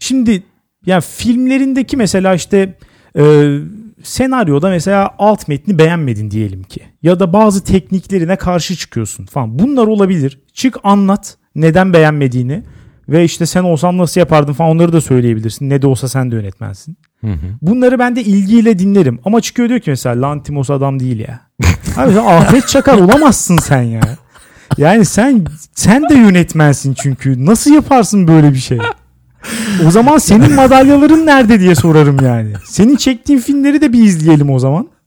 Şimdi 0.00 0.42
ya 0.86 1.00
filmlerindeki 1.00 1.96
mesela 1.96 2.34
işte 2.34 2.78
e, 3.18 3.54
senaryoda 4.02 4.68
mesela 4.68 5.14
alt 5.18 5.48
metni 5.48 5.78
beğenmedin 5.78 6.30
diyelim 6.30 6.62
ki. 6.62 6.80
Ya 7.02 7.20
da 7.20 7.32
bazı 7.32 7.64
tekniklerine 7.64 8.36
karşı 8.36 8.76
çıkıyorsun 8.76 9.26
falan. 9.26 9.58
Bunlar 9.58 9.86
olabilir. 9.86 10.40
Çık 10.52 10.76
anlat 10.82 11.36
neden 11.54 11.92
beğenmediğini 11.92 12.62
ve 13.08 13.24
işte 13.24 13.46
sen 13.46 13.62
olsan 13.62 13.98
nasıl 13.98 14.20
yapardın 14.20 14.52
falan 14.52 14.70
onları 14.70 14.92
da 14.92 15.00
söyleyebilirsin. 15.00 15.70
Ne 15.70 15.82
de 15.82 15.86
olsa 15.86 16.08
sen 16.08 16.30
de 16.30 16.36
yönetmensin. 16.36 16.96
Hı 17.20 17.26
hı. 17.32 17.46
Bunları 17.62 17.98
ben 17.98 18.16
de 18.16 18.22
ilgiyle 18.22 18.78
dinlerim. 18.78 19.18
Ama 19.24 19.40
çıkıyor 19.40 19.68
diyor 19.68 19.80
ki 19.80 19.90
mesela 19.90 20.22
Lantimos 20.22 20.70
adam 20.70 21.00
değil 21.00 21.20
ya. 21.20 21.40
Abi 21.96 22.12
sen 22.12 22.24
Ahmet 22.24 22.68
Çakar 22.68 22.98
olamazsın 22.98 23.56
sen 23.56 23.82
ya. 23.82 24.00
Yani 24.78 25.04
sen 25.04 25.44
sen 25.74 26.08
de 26.08 26.14
yönetmensin 26.14 26.94
çünkü. 27.02 27.46
Nasıl 27.46 27.74
yaparsın 27.74 28.28
böyle 28.28 28.52
bir 28.52 28.58
şey? 28.58 28.78
O 29.86 29.90
zaman 29.90 30.18
senin 30.18 30.54
madalyaların 30.54 31.26
nerede 31.26 31.60
diye 31.60 31.74
sorarım 31.74 32.16
yani. 32.24 32.52
Senin 32.64 32.96
çektiğin 32.96 33.38
filmleri 33.40 33.80
de 33.80 33.92
bir 33.92 34.04
izleyelim 34.04 34.50
o 34.50 34.58
zaman. 34.58 34.88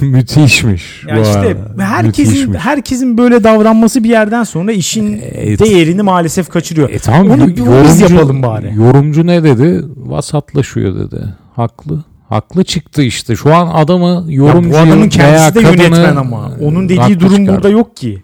Müthişmiş. 0.00 1.04
Ya 1.08 1.20
işte 1.22 1.38
arada. 1.38 1.84
herkesin 1.84 2.32
Müthişmiş. 2.32 2.58
herkesin 2.58 3.18
böyle 3.18 3.44
davranması 3.44 4.04
bir 4.04 4.08
yerden 4.08 4.44
sonra 4.44 4.72
işin 4.72 5.20
Evet. 5.32 5.60
değerini 5.60 6.02
maalesef 6.02 6.48
kaçırıyor. 6.48 6.90
E 6.90 6.98
tamam 6.98 7.30
Onu 7.30 7.48
bir 7.48 7.56
biz 7.84 8.00
yapalım 8.00 8.42
bari. 8.42 8.72
Yorumcu 8.76 9.26
ne 9.26 9.44
dedi? 9.44 9.84
Vasatlaşıyor 9.96 10.94
dedi. 10.98 11.24
Haklı. 11.56 12.04
Haklı 12.28 12.64
çıktı 12.64 13.02
işte. 13.02 13.36
Şu 13.36 13.54
an 13.54 13.66
adamı 13.74 14.24
Ya 14.28 14.36
yorumcu 14.36 14.70
bu 14.70 14.76
adamın 14.78 15.08
kendisi 15.08 15.54
de 15.54 15.62
kadını 15.62 15.82
yönetmen 15.82 16.16
ama. 16.16 16.50
Onun 16.60 16.88
dediği 16.88 17.20
durum 17.20 17.30
çıkardı. 17.36 17.48
burada 17.54 17.68
yok 17.68 17.96
ki. 17.96 18.22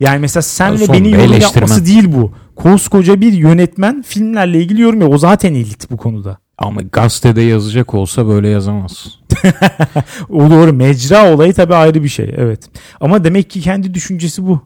Yani 0.00 0.18
mesela 0.18 0.42
senle 0.42 0.78
Sonunda 0.78 0.92
beni 0.92 1.10
yorum 1.10 1.24
eleştirmen. 1.24 1.60
yapması 1.60 1.86
değil 1.86 2.12
bu. 2.12 2.32
Koskoca 2.56 3.20
bir 3.20 3.32
yönetmen 3.32 4.02
filmlerle 4.02 4.62
ilgili 4.62 4.80
yorum 4.80 5.00
ya. 5.00 5.08
O 5.08 5.18
zaten 5.18 5.54
elit 5.54 5.90
bu 5.90 5.96
konuda. 5.96 6.38
Ama 6.58 6.82
gazetede 6.82 7.40
yazacak 7.40 7.94
olsa 7.94 8.26
böyle 8.26 8.48
yazamaz. 8.48 9.06
O 10.28 10.50
doğru. 10.50 10.72
Mecra 10.72 11.34
olayı 11.34 11.52
tabii 11.54 11.74
ayrı 11.74 12.02
bir 12.02 12.08
şey. 12.08 12.34
Evet. 12.36 12.70
Ama 13.00 13.24
demek 13.24 13.50
ki 13.50 13.60
kendi 13.60 13.94
düşüncesi 13.94 14.46
bu. 14.46 14.60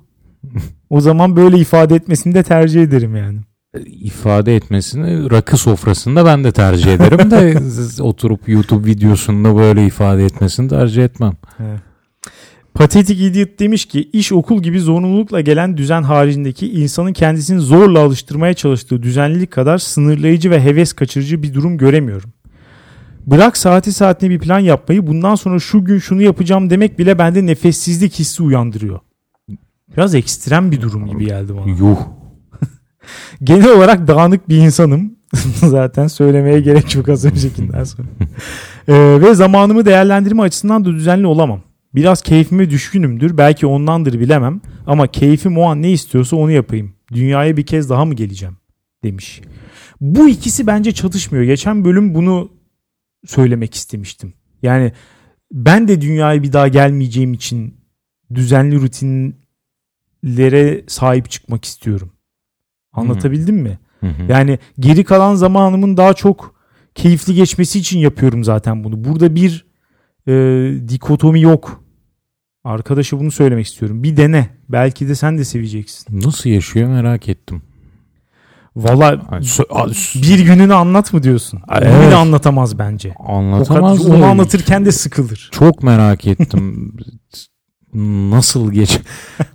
o 0.91 1.01
zaman 1.01 1.37
böyle 1.37 1.59
ifade 1.59 1.95
etmesini 1.95 2.35
de 2.35 2.43
tercih 2.43 2.83
ederim 2.83 3.17
yani. 3.17 3.39
ifade 3.87 4.57
etmesini 4.57 5.31
rakı 5.31 5.57
sofrasında 5.57 6.25
ben 6.27 6.45
de 6.45 6.53
tercih 6.53 6.93
ederim 6.95 7.31
de 7.31 7.59
oturup 8.03 8.49
YouTube 8.49 8.87
videosunda 8.87 9.57
böyle 9.57 9.87
ifade 9.87 10.25
etmesini 10.25 10.69
tercih 10.69 11.05
etmem. 11.05 11.33
Patetik 12.79 13.21
Idiot 13.21 13.59
demiş 13.59 13.87
ki 13.87 14.11
iş 14.13 14.33
okul 14.33 14.63
gibi 14.63 14.81
zorunlulukla 14.81 15.41
gelen 15.41 15.77
düzen 15.77 16.03
haricindeki 16.03 16.73
insanın 16.73 17.13
kendisini 17.13 17.61
zorla 17.61 18.01
alıştırmaya 18.01 18.55
çalıştığı 18.55 19.03
düzenlilik 19.03 19.51
kadar 19.51 19.79
sınırlayıcı 19.79 20.51
ve 20.51 20.63
heves 20.63 20.93
kaçırıcı 20.93 21.43
bir 21.43 21.55
durum 21.55 21.79
göremiyorum. 21.79 22.31
Bırak 23.27 23.57
saati 23.57 23.93
saatine 23.93 24.31
bir 24.31 24.39
plan 24.39 24.59
yapmayı 24.59 25.07
bundan 25.07 25.35
sonra 25.35 25.59
şu 25.59 25.85
gün 25.85 25.99
şunu 25.99 26.23
yapacağım 26.23 26.71
demek 26.71 26.99
bile 26.99 27.19
bende 27.19 27.47
nefessizlik 27.47 28.19
hissi 28.19 28.43
uyandırıyor. 28.43 29.01
Biraz 29.97 30.15
ekstrem 30.15 30.71
bir 30.71 30.81
durum 30.81 31.07
gibi 31.07 31.27
geldi 31.27 31.53
bana. 31.57 31.71
Yuh. 31.71 31.99
Genel 33.43 33.71
olarak 33.77 34.09
dağınık 34.09 34.49
bir 34.49 34.57
insanım. 34.57 35.13
Zaten 35.55 36.07
söylemeye 36.07 36.61
gerek 36.61 36.95
yok 36.95 37.09
az 37.09 37.25
öncekinden 37.25 37.85
sonra. 37.85 38.09
Ee, 38.89 39.19
ve 39.21 39.35
zamanımı 39.35 39.85
değerlendirme 39.85 40.43
açısından 40.43 40.85
da 40.85 40.91
düzenli 40.91 41.27
olamam. 41.27 41.61
Biraz 41.99 42.23
keyfime 42.23 42.71
düşkünümdür. 42.71 43.39
Belki 43.39 43.67
ondandır 43.67 44.21
bilemem. 44.21 44.61
Ama 44.87 45.07
keyfim 45.07 45.59
o 45.59 45.63
an 45.63 45.83
ne 45.83 45.91
istiyorsa 45.91 46.37
onu 46.37 46.51
yapayım. 46.51 46.95
Dünyaya 47.13 47.57
bir 47.57 47.67
kez 47.67 47.91
daha 47.91 48.05
mı 48.05 48.15
geleceğim? 48.15 48.57
Demiş. 49.05 49.41
Bu 50.01 50.29
ikisi 50.29 50.67
bence 50.67 50.93
çatışmıyor. 50.93 51.45
Geçen 51.45 51.85
bölüm 51.85 52.15
bunu 52.15 52.51
söylemek 53.27 53.75
istemiştim. 53.75 54.33
Yani 54.63 54.93
ben 55.53 55.89
de 55.89 56.01
dünyaya 56.01 56.43
bir 56.43 56.53
daha 56.53 56.69
gelmeyeceğim 56.69 57.33
için 57.33 57.75
düzenli 58.35 58.81
rutinlere 58.81 60.85
sahip 60.87 61.31
çıkmak 61.31 61.65
istiyorum. 61.65 62.13
Anlatabildim 62.93 63.57
mi? 63.57 63.79
Yani 64.29 64.59
geri 64.79 65.05
kalan 65.05 65.35
zamanımın 65.35 65.97
daha 65.97 66.15
çok 66.15 66.55
keyifli 66.95 67.35
geçmesi 67.35 67.79
için 67.79 67.99
yapıyorum 67.99 68.45
zaten 68.45 68.85
bunu. 68.85 69.05
Burada 69.05 69.35
bir 69.35 69.67
e, 70.29 70.33
dikotomi 70.89 71.41
yok. 71.41 71.88
Arkadaşa 72.65 73.21
bunu 73.21 73.31
söylemek 73.31 73.67
istiyorum. 73.67 74.03
Bir 74.03 74.17
dene. 74.17 74.49
Belki 74.69 75.09
de 75.09 75.15
sen 75.15 75.39
de 75.39 75.45
seveceksin. 75.45 76.21
Nasıl 76.23 76.51
yaşıyor 76.51 76.89
merak 76.89 77.29
ettim. 77.29 77.63
Valla 78.77 79.21
bir 80.15 80.39
gününü 80.39 80.75
anlat 80.75 81.13
mı 81.13 81.23
diyorsun? 81.23 81.61
Ay, 81.69 81.83
Onu 81.83 81.89
bile 81.89 82.05
evet. 82.05 82.15
anlatamaz 82.15 82.79
bence. 82.79 83.15
Kadar, 83.15 83.31
Anlatamaz 83.35 84.07
onu 84.07 84.25
anlatırken 84.25 84.85
de 84.85 84.93
sıkılır. 84.93 85.49
Çok 85.53 85.83
merak 85.83 86.27
ettim. 86.27 86.93
Nasıl 88.31 88.73
geç 88.73 89.01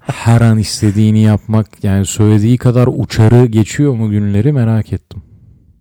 her 0.02 0.42
an 0.42 0.58
istediğini 0.58 1.20
yapmak 1.20 1.84
yani 1.84 2.06
söylediği 2.06 2.58
kadar 2.58 2.90
uçarı 2.98 3.46
geçiyor 3.46 3.94
mu 3.94 4.10
günleri 4.10 4.52
merak 4.52 4.94
ettim. 4.94 5.24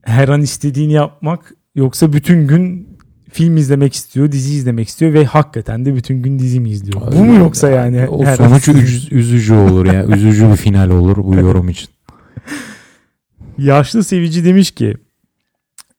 Her 0.02 0.28
an 0.28 0.40
istediğini 0.40 0.92
yapmak 0.92 1.54
yoksa 1.74 2.12
bütün 2.12 2.46
gün 2.46 2.91
film 3.32 3.56
izlemek 3.56 3.94
istiyor, 3.94 4.32
dizi 4.32 4.54
izlemek 4.54 4.88
istiyor 4.88 5.12
ve 5.12 5.24
hakikaten 5.24 5.84
de 5.84 5.96
bütün 5.96 6.22
gün 6.22 6.38
dizi 6.38 6.60
mi 6.60 6.70
izliyor? 6.70 7.12
Bu 7.12 7.24
mu 7.24 7.34
yoksa 7.34 7.70
yani? 7.70 8.08
O 8.08 8.24
sonuç 8.36 8.68
üz- 8.68 9.14
üzücü 9.14 9.54
olur 9.54 9.86
ya. 9.86 10.06
Üzücü 10.06 10.50
bir 10.50 10.56
final 10.56 10.90
olur 10.90 11.16
bu 11.16 11.34
yorum 11.34 11.68
için. 11.68 11.88
Yaşlı 13.58 14.04
sevici 14.04 14.44
demiş 14.44 14.70
ki 14.70 14.96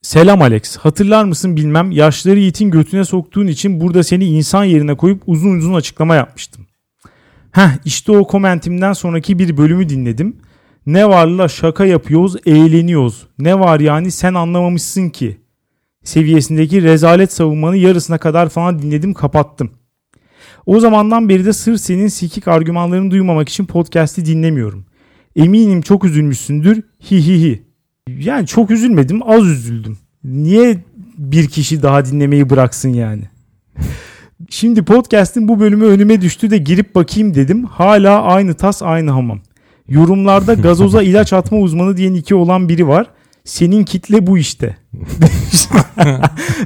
Selam 0.01 0.41
Alex. 0.41 0.77
Hatırlar 0.77 1.23
mısın 1.23 1.55
bilmem 1.55 1.91
yaşları 1.91 2.39
Yiğit'in 2.39 2.71
götüne 2.71 3.05
soktuğun 3.05 3.47
için 3.47 3.81
burada 3.81 4.03
seni 4.03 4.25
insan 4.25 4.63
yerine 4.63 4.95
koyup 4.95 5.21
uzun 5.27 5.57
uzun 5.57 5.73
açıklama 5.73 6.15
yapmıştım. 6.15 6.67
Heh 7.51 7.69
işte 7.85 8.11
o 8.11 8.27
komentimden 8.27 8.93
sonraki 8.93 9.39
bir 9.39 9.57
bölümü 9.57 9.89
dinledim. 9.89 10.35
Ne 10.85 11.09
var 11.09 11.27
la 11.27 11.47
şaka 11.47 11.85
yapıyoruz 11.85 12.35
eğleniyoruz. 12.45 13.27
Ne 13.39 13.59
var 13.59 13.79
yani 13.79 14.11
sen 14.11 14.33
anlamamışsın 14.33 15.09
ki. 15.09 15.37
Seviyesindeki 16.03 16.83
rezalet 16.83 17.33
savunmanı 17.33 17.77
yarısına 17.77 18.17
kadar 18.17 18.49
falan 18.49 18.81
dinledim 18.81 19.13
kapattım. 19.13 19.71
O 20.65 20.79
zamandan 20.79 21.29
beri 21.29 21.45
de 21.45 21.53
sırf 21.53 21.81
senin 21.81 22.07
sikik 22.07 22.47
argümanlarını 22.47 23.11
duymamak 23.11 23.49
için 23.49 23.65
podcast'i 23.65 24.25
dinlemiyorum. 24.25 24.85
Eminim 25.35 25.81
çok 25.81 26.05
üzülmüşsündür. 26.05 26.83
Hi 27.11 27.27
hi 27.27 27.41
hi. 27.41 27.63
Yani 28.19 28.47
çok 28.47 28.71
üzülmedim 28.71 29.29
az 29.29 29.45
üzüldüm. 29.47 29.97
Niye 30.23 30.83
bir 31.17 31.47
kişi 31.47 31.83
daha 31.83 32.05
dinlemeyi 32.05 32.49
bıraksın 32.49 32.89
yani? 32.89 33.23
Şimdi 34.49 34.83
podcast'in 34.83 35.47
bu 35.47 35.59
bölümü 35.59 35.85
önüme 35.85 36.21
düştü 36.21 36.49
de 36.49 36.57
girip 36.57 36.95
bakayım 36.95 37.35
dedim. 37.35 37.65
Hala 37.65 38.23
aynı 38.23 38.53
tas 38.53 38.81
aynı 38.83 39.11
hamam. 39.11 39.41
Yorumlarda 39.87 40.53
gazoza 40.53 41.03
ilaç 41.03 41.33
atma 41.33 41.57
uzmanı 41.57 41.97
diyen 41.97 42.13
iki 42.13 42.35
olan 42.35 42.69
biri 42.69 42.87
var. 42.87 43.07
Senin 43.45 43.83
kitle 43.83 44.27
bu 44.27 44.37
işte. 44.37 44.77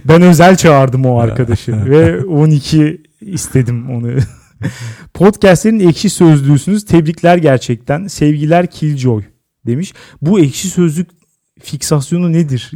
ben 0.06 0.22
özel 0.22 0.56
çağırdım 0.56 1.06
o 1.06 1.20
arkadaşı 1.20 1.86
ve 1.86 2.26
12 2.26 3.02
istedim 3.22 3.90
onu. 3.90 4.12
Podcast'lerin 5.14 5.80
ekşi 5.90 6.10
sözlüğüsünüz. 6.10 6.86
Tebrikler 6.86 7.38
gerçekten. 7.38 8.08
Sevgiler 8.08 8.68
Killjoy 8.72 9.24
demiş. 9.66 9.94
Bu 10.22 10.40
ekşi 10.40 10.68
sözlük 10.70 11.08
fiksasyonu 11.62 12.34
nedir? 12.34 12.72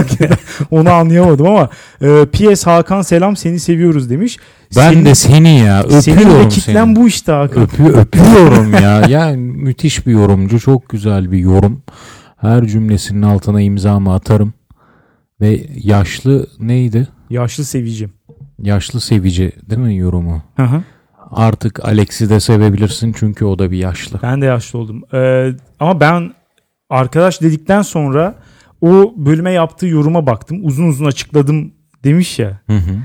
Onu 0.70 0.90
anlayamadım 0.90 1.46
ama 1.46 1.68
e, 2.02 2.26
PS 2.32 2.66
Hakan 2.66 3.02
selam 3.02 3.36
seni 3.36 3.60
seviyoruz 3.60 4.10
demiş. 4.10 4.36
Ben 4.76 4.90
Senin- 4.92 5.04
de 5.04 5.14
seni 5.14 5.58
ya 5.60 5.84
senin 6.00 6.16
öpüyorum 6.16 6.48
kitlen 6.48 6.84
seni. 6.84 6.96
bu 6.96 7.08
işte 7.08 7.32
Hakan. 7.32 7.62
Öpü, 7.62 7.84
öpüyorum 7.84 8.72
ya. 8.72 9.02
Yani 9.08 9.36
müthiş 9.36 10.06
bir 10.06 10.12
yorumcu. 10.12 10.60
Çok 10.60 10.88
güzel 10.88 11.32
bir 11.32 11.38
yorum. 11.38 11.82
Her 12.42 12.66
cümlesinin 12.66 13.22
altına 13.22 13.60
imzamı 13.60 14.14
atarım. 14.14 14.54
Ve 15.40 15.66
yaşlı 15.84 16.46
neydi? 16.60 17.08
Yaşlı 17.30 17.64
sevicim. 17.64 18.12
Yaşlı 18.62 19.00
sevici 19.00 19.52
değil 19.70 19.80
mi 19.80 19.96
yorumu? 19.96 20.42
Hı 20.56 20.62
hı. 20.62 20.82
Artık 21.30 21.84
Alex'i 21.84 22.30
de 22.30 22.40
sevebilirsin 22.40 23.14
çünkü 23.18 23.44
o 23.44 23.58
da 23.58 23.70
bir 23.70 23.76
yaşlı. 23.76 24.18
Ben 24.22 24.42
de 24.42 24.46
yaşlı 24.46 24.78
oldum. 24.78 25.02
Ee, 25.14 25.52
ama 25.80 26.00
ben 26.00 26.32
arkadaş 26.90 27.40
dedikten 27.40 27.82
sonra 27.82 28.34
o 28.80 29.14
bölüme 29.16 29.52
yaptığı 29.52 29.86
yoruma 29.86 30.26
baktım. 30.26 30.60
Uzun 30.62 30.88
uzun 30.88 31.04
açıkladım 31.04 31.72
demiş 32.04 32.38
ya. 32.38 32.60
Hı 32.66 32.76
hı. 32.76 32.98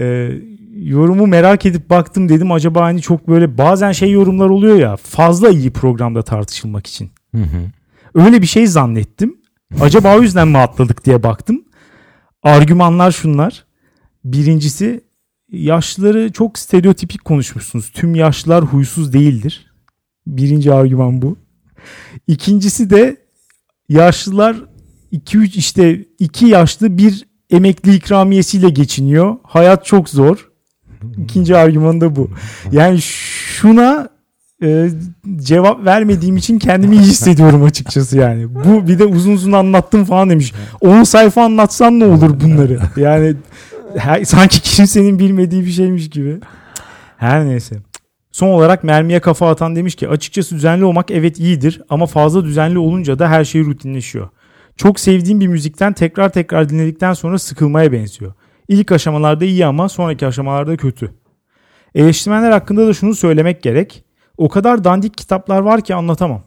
Ee, 0.00 0.32
yorumu 0.76 1.26
merak 1.26 1.66
edip 1.66 1.90
baktım 1.90 2.28
dedim 2.28 2.52
acaba 2.52 2.84
hani 2.84 3.00
çok 3.00 3.28
böyle 3.28 3.58
bazen 3.58 3.92
şey 3.92 4.10
yorumlar 4.10 4.48
oluyor 4.48 4.76
ya 4.76 4.96
fazla 4.96 5.48
iyi 5.48 5.70
programda 5.70 6.22
tartışılmak 6.22 6.86
için. 6.86 7.10
Hı 7.34 7.42
hı. 7.42 7.81
Öyle 8.14 8.42
bir 8.42 8.46
şey 8.46 8.66
zannettim. 8.66 9.36
Acaba 9.80 10.16
o 10.16 10.22
yüzden 10.22 10.48
mi 10.48 10.58
atladık 10.58 11.04
diye 11.04 11.22
baktım. 11.22 11.64
Argümanlar 12.42 13.12
şunlar. 13.12 13.64
Birincisi 14.24 15.00
yaşlıları 15.52 16.32
çok 16.32 16.58
stereotipik 16.58 17.24
konuşmuşsunuz. 17.24 17.90
Tüm 17.90 18.14
yaşlılar 18.14 18.64
huysuz 18.64 19.12
değildir. 19.12 19.72
Birinci 20.26 20.72
argüman 20.72 21.22
bu. 21.22 21.38
İkincisi 22.26 22.90
de 22.90 23.16
yaşlılar 23.88 24.56
2-3 25.12 25.58
işte 25.58 26.04
iki 26.18 26.46
yaşlı 26.46 26.98
bir 26.98 27.26
emekli 27.50 27.94
ikramiyesiyle 27.94 28.70
geçiniyor. 28.70 29.36
Hayat 29.42 29.84
çok 29.86 30.08
zor. 30.08 30.50
İkinci 31.18 31.56
argüman 31.56 32.00
da 32.00 32.16
bu. 32.16 32.30
Yani 32.72 33.02
şuna 33.02 34.08
e, 34.62 34.88
cevap 35.36 35.84
vermediğim 35.84 36.36
için 36.36 36.58
kendimi 36.58 36.96
iyi 36.96 37.02
hissediyorum 37.02 37.64
açıkçası 37.64 38.18
yani. 38.18 38.54
Bu 38.54 38.88
bir 38.88 38.98
de 38.98 39.04
uzun 39.04 39.32
uzun 39.32 39.52
anlattım 39.52 40.04
falan 40.04 40.30
demiş. 40.30 40.52
10 40.80 41.02
sayfa 41.04 41.44
anlatsan 41.44 42.00
ne 42.00 42.04
olur 42.04 42.40
bunları? 42.40 42.78
Yani 42.96 43.34
her- 43.96 44.24
sanki 44.24 44.62
kimsenin 44.62 45.18
bilmediği 45.18 45.64
bir 45.66 45.70
şeymiş 45.70 46.10
gibi. 46.10 46.38
Her 47.16 47.44
neyse. 47.46 47.76
Son 48.32 48.48
olarak 48.48 48.84
mermiye 48.84 49.20
kafa 49.20 49.50
atan 49.50 49.76
demiş 49.76 49.94
ki 49.94 50.08
açıkçası 50.08 50.54
düzenli 50.54 50.84
olmak 50.84 51.10
evet 51.10 51.38
iyidir 51.38 51.82
ama 51.90 52.06
fazla 52.06 52.44
düzenli 52.44 52.78
olunca 52.78 53.18
da 53.18 53.28
her 53.28 53.44
şey 53.44 53.64
rutinleşiyor. 53.64 54.28
Çok 54.76 55.00
sevdiğim 55.00 55.40
bir 55.40 55.46
müzikten 55.46 55.92
tekrar 55.92 56.32
tekrar 56.32 56.68
dinledikten 56.68 57.12
sonra 57.12 57.38
sıkılmaya 57.38 57.92
benziyor. 57.92 58.32
İlk 58.68 58.92
aşamalarda 58.92 59.44
iyi 59.44 59.66
ama 59.66 59.88
sonraki 59.88 60.26
aşamalarda 60.26 60.76
kötü. 60.76 61.10
Eleştirmenler 61.94 62.50
hakkında 62.50 62.86
da 62.86 62.92
şunu 62.94 63.14
söylemek 63.14 63.62
gerek. 63.62 64.04
O 64.42 64.48
kadar 64.48 64.84
dandik 64.84 65.18
kitaplar 65.18 65.60
var 65.60 65.80
ki 65.80 65.94
anlatamam. 65.94 66.42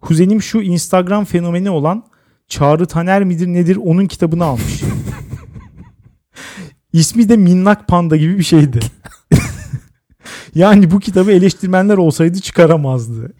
Kuzenim 0.00 0.42
şu 0.42 0.60
Instagram 0.60 1.24
fenomeni 1.24 1.70
olan 1.70 2.04
Çağrı 2.48 2.86
Taner 2.86 3.24
midir 3.24 3.46
nedir 3.46 3.78
onun 3.84 4.06
kitabını 4.06 4.44
almış. 4.44 4.82
İsmi 6.92 7.28
de 7.28 7.36
Minnak 7.36 7.88
Panda 7.88 8.16
gibi 8.16 8.38
bir 8.38 8.42
şeydi. 8.42 8.80
yani 10.54 10.90
bu 10.90 11.00
kitabı 11.00 11.32
eleştirmenler 11.32 11.96
olsaydı 11.96 12.40
çıkaramazdı. 12.40 13.32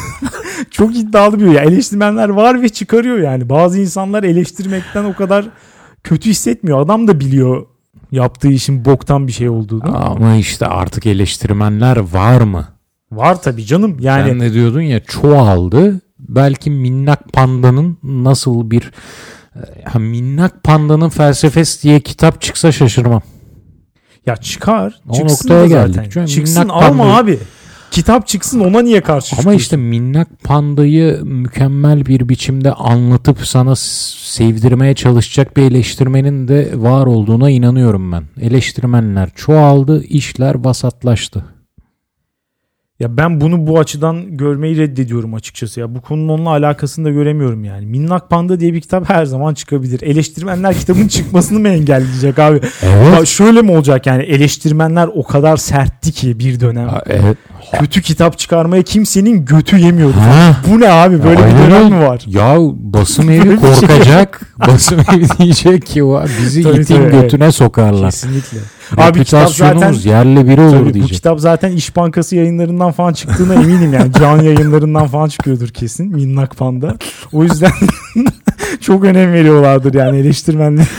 Çok 0.70 0.96
iddialı 0.96 1.40
bir 1.40 1.46
ya. 1.46 1.62
Eleştirmenler 1.62 2.28
var 2.28 2.62
ve 2.62 2.68
çıkarıyor 2.68 3.18
yani. 3.18 3.48
Bazı 3.48 3.80
insanlar 3.80 4.24
eleştirmekten 4.24 5.04
o 5.04 5.14
kadar 5.14 5.48
kötü 6.04 6.30
hissetmiyor. 6.30 6.80
Adam 6.80 7.08
da 7.08 7.20
biliyor 7.20 7.66
yaptığı 8.12 8.48
işin 8.48 8.84
boktan 8.84 9.26
bir 9.26 9.32
şey 9.32 9.48
olduğunu. 9.48 9.96
Ama 9.96 10.36
işte 10.36 10.66
artık 10.66 11.06
eleştirmenler 11.06 11.96
var 11.96 12.40
mı? 12.40 12.75
Var 13.12 13.42
tabii 13.42 13.64
canım. 13.64 13.96
Yani 14.00 14.28
Sen 14.30 14.38
ne 14.38 14.52
diyordun 14.52 14.80
ya 14.80 15.00
çoğaldı. 15.04 16.00
Belki 16.18 16.70
minnak 16.70 17.32
pandanın 17.32 17.98
nasıl 18.02 18.70
bir 18.70 18.90
ha, 19.84 19.98
minnak 19.98 20.62
pandanın 20.64 21.08
felsefesi 21.08 21.82
diye 21.82 22.00
kitap 22.00 22.40
çıksa 22.40 22.72
şaşırmam. 22.72 23.22
ya 24.26 24.36
çıkar. 24.36 25.00
O 25.08 25.14
çıksın 25.14 25.48
noktaya 25.48 25.66
geldik. 25.66 25.94
zaten. 25.94 26.10
Çünkü 26.10 26.32
Çıksın 26.32 26.62
minnak 26.62 26.82
alma 26.82 27.02
pandayı- 27.04 27.16
abi. 27.22 27.38
Kitap 27.90 28.26
çıksın 28.26 28.60
ona 28.60 28.82
niye 28.82 29.00
karşı 29.00 29.36
Ama 29.36 29.40
çıkıyorsun? 29.40 29.58
işte 29.58 29.76
minnak 29.76 30.28
pandayı 30.44 31.20
mükemmel 31.24 32.06
bir 32.06 32.28
biçimde 32.28 32.72
anlatıp 32.72 33.46
sana 33.46 33.76
sevdirmeye 33.76 34.94
çalışacak 34.94 35.56
bir 35.56 35.62
eleştirmenin 35.62 36.48
de 36.48 36.70
var 36.74 37.06
olduğuna 37.06 37.50
inanıyorum 37.50 38.12
ben. 38.12 38.24
Eleştirmenler 38.40 39.30
çoğaldı, 39.34 40.02
işler 40.04 40.54
vasatlaştı. 40.64 41.44
Ya 43.00 43.16
ben 43.16 43.40
bunu 43.40 43.66
bu 43.66 43.78
açıdan 43.78 44.36
görmeyi 44.36 44.76
reddediyorum 44.78 45.34
açıkçası 45.34 45.80
ya. 45.80 45.94
Bu 45.94 46.00
konunun 46.00 46.28
onunla 46.28 46.50
alakasını 46.50 47.04
da 47.04 47.10
göremiyorum 47.10 47.64
yani. 47.64 47.86
Minnak 47.86 48.30
Panda 48.30 48.60
diye 48.60 48.74
bir 48.74 48.80
kitap 48.80 49.08
her 49.10 49.24
zaman 49.24 49.54
çıkabilir. 49.54 50.02
Eleştirmenler 50.02 50.74
kitabın 50.78 51.08
çıkmasını 51.08 51.58
mı 51.58 51.68
engelleyecek 51.68 52.38
abi? 52.38 52.60
Evet. 52.82 53.14
Ya 53.18 53.24
şöyle 53.26 53.62
mi 53.62 53.70
olacak 53.70 54.06
yani 54.06 54.22
eleştirmenler 54.22 55.08
o 55.14 55.22
kadar 55.22 55.56
sertti 55.56 56.12
ki 56.12 56.38
bir 56.38 56.60
dönem. 56.60 56.88
Ha, 56.88 57.02
evet. 57.06 57.36
Kötü 57.80 58.02
kitap 58.02 58.38
çıkarmaya 58.38 58.82
kimsenin 58.82 59.44
götü 59.44 59.76
yemiyordu. 59.78 60.16
Ha. 60.20 60.56
Bu 60.70 60.80
ne 60.80 60.88
abi 60.90 61.22
böyle 61.24 61.38
bir 61.38 61.42
Aynen 61.44 61.58
dönem 61.70 61.84
öyle. 61.84 61.94
mi 61.96 62.00
var? 62.06 62.22
Ya 62.26 62.56
basım 62.76 63.30
evi 63.30 63.50
bir 63.50 63.60
şey 63.60 63.88
korkacak. 63.88 64.40
basım 64.68 65.00
evi 65.14 65.26
diyecek 65.38 65.86
ki 65.86 66.06
"Va, 66.06 66.26
bizi 66.42 66.62
Tabii, 66.62 66.80
itin 66.80 66.96
tabii, 66.96 67.10
götüne 67.10 67.52
sokarlar. 67.52 68.10
Kesinlikle. 68.10 68.58
Abi 68.96 69.18
kitap 69.24 69.50
zaten 69.50 69.92
yerle 69.92 70.48
biri 70.48 70.60
olur 70.60 70.70
Tabii 70.70 70.88
bu 70.90 70.94
diyecek. 70.94 71.14
kitap 71.14 71.40
zaten 71.40 71.72
İş 71.72 71.96
Bankası 71.96 72.36
yayınlarından 72.36 72.92
falan 72.92 73.12
çıktığına 73.12 73.54
eminim 73.54 73.92
yani. 73.92 74.12
Can 74.12 74.42
yayınlarından 74.42 75.06
falan 75.06 75.28
çıkıyordur 75.28 75.68
kesin. 75.68 76.06
Minnak 76.16 76.56
Panda. 76.56 76.96
O 77.32 77.42
yüzden 77.44 77.72
çok 78.80 79.04
önem 79.04 79.32
veriyorlardır 79.32 79.94
yani 79.94 80.18
eleştirmenler. 80.18 80.86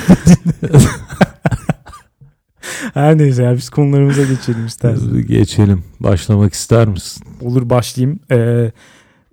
Her 2.93 3.17
neyse 3.17 3.43
ya 3.43 3.55
biz 3.55 3.69
konularımıza 3.69 4.23
geçelim 4.23 4.65
istersen. 4.65 5.27
Geçelim. 5.27 5.83
Başlamak 5.99 6.53
ister 6.53 6.87
misin? 6.87 7.23
Olur 7.41 7.69
başlayayım. 7.69 8.19
Ee, 8.31 8.71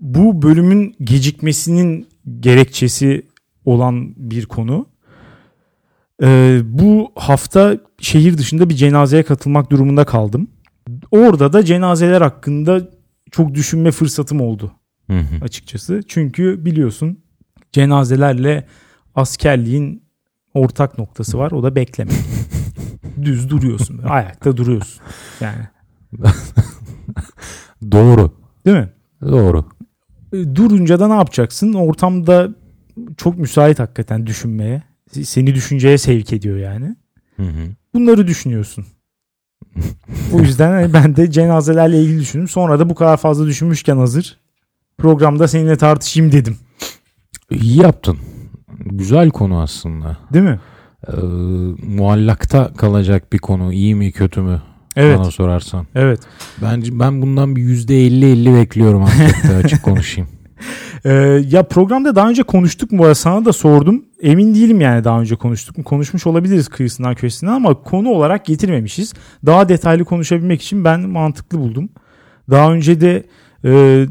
bu 0.01 0.43
bölümün 0.43 0.95
gecikmesinin 1.01 2.09
gerekçesi 2.41 3.23
olan 3.65 4.15
bir 4.17 4.47
konu. 4.47 4.87
Ee, 6.23 6.61
bu 6.65 7.13
hafta 7.17 7.79
şehir 7.99 8.39
dışında 8.39 8.69
bir 8.71 8.75
cenazeye 8.75 9.23
katılmak 9.23 9.71
durumunda 9.71 10.05
kaldım. 10.05 10.49
Orada 11.11 11.53
da 11.53 11.65
cenazeler 11.65 12.21
hakkında 12.23 12.89
çok 13.31 13.55
düşünme 13.55 13.91
fırsatım 13.91 14.41
oldu 14.41 14.73
Hı 15.11 15.19
hı. 15.19 15.45
açıkçası. 15.45 16.01
Çünkü 16.09 16.65
biliyorsun 16.65 17.19
cenazelerle 17.73 18.67
askerliğin 19.15 20.03
ortak 20.55 20.99
noktası 20.99 21.39
var. 21.39 21.51
O 21.53 21.63
da 21.63 21.75
bekleme. 21.75 22.11
Düz 23.23 23.51
duruyorsun. 23.51 23.99
böyle, 23.99 24.09
Ayakta 24.09 24.57
duruyorsun. 24.57 25.03
Yani 25.41 25.69
Doğru. 27.93 28.33
değil 28.67 28.77
mi? 28.77 28.89
Doğru. 29.23 29.65
Durunca 30.33 31.01
da 31.01 31.09
ne 31.09 31.15
yapacaksın? 31.15 31.73
Ortamda 31.73 32.49
çok 33.17 33.39
müsait 33.39 33.79
hakikaten 33.79 34.27
düşünmeye. 34.27 34.83
Seni 35.23 35.55
düşünceye 35.55 35.99
sevk 35.99 36.33
ediyor 36.33 36.57
yani. 36.57 36.97
Hı 37.37 37.43
hı. 37.43 37.69
Bunları 37.95 38.27
düşünüyorsun. 38.27 38.87
o 40.33 40.41
yüzden 40.41 40.71
hani 40.71 40.93
ben 40.93 41.17
de 41.17 41.31
cenazelerle 41.31 42.03
ilgili 42.03 42.21
düşündüm. 42.21 42.49
Sonra 42.49 42.79
da 42.79 42.91
bu 42.91 42.95
kadar 42.95 43.17
fazla 43.17 43.47
düşünmüşken 43.47 43.97
hazır 43.97 44.39
programda 44.99 45.49
seninle 45.49 45.77
tartışayım 45.77 46.33
dedim. 46.33 46.57
İyi 47.51 47.83
yaptın. 47.83 48.19
Güzel 48.79 49.31
konu 49.31 49.61
aslında. 49.61 50.19
Değil 50.33 50.45
mi? 50.45 50.61
e, 51.09 51.17
muallakta 51.87 52.73
kalacak 52.77 53.33
bir 53.33 53.39
konu. 53.39 53.73
İyi 53.73 53.95
mi 53.95 54.13
kötü 54.13 54.41
mü? 54.41 54.63
Evet. 54.97 55.19
Bana 55.19 55.31
sorarsan. 55.31 55.87
Evet. 55.95 56.21
Bence 56.63 56.99
ben 56.99 57.23
bundan 57.23 57.57
bir 57.57 57.63
%50-50 57.63 58.55
bekliyorum 58.55 59.03
aslında 59.03 59.57
açık 59.65 59.83
konuşayım. 59.83 60.31
Ee, 61.05 61.43
ya 61.49 61.63
programda 61.63 62.17
daha 62.17 62.29
önce 62.29 62.43
konuştuk 62.43 62.93
mu? 62.93 63.03
arada? 63.03 63.15
Sana 63.15 63.45
da 63.45 63.53
sordum. 63.53 64.05
Emin 64.23 64.55
değilim 64.55 64.81
yani 64.81 65.05
daha 65.05 65.21
önce 65.21 65.37
konuştuk 65.37 65.79
mu? 65.79 65.85
Konuşmuş 65.85 66.27
olabiliriz 66.27 66.69
kıyısından 66.69 67.15
köşesinden 67.15 67.53
ama 67.53 67.75
konu 67.75 68.09
olarak 68.09 68.47
getirmemişiz. 68.47 69.15
Daha 69.47 69.69
detaylı 69.69 70.05
konuşabilmek 70.05 70.63
için 70.63 70.85
ben 70.85 71.01
mantıklı 71.01 71.59
buldum. 71.59 71.89
Daha 72.51 72.73
önce 72.73 73.01
de 73.01 73.25
e, 73.65 74.05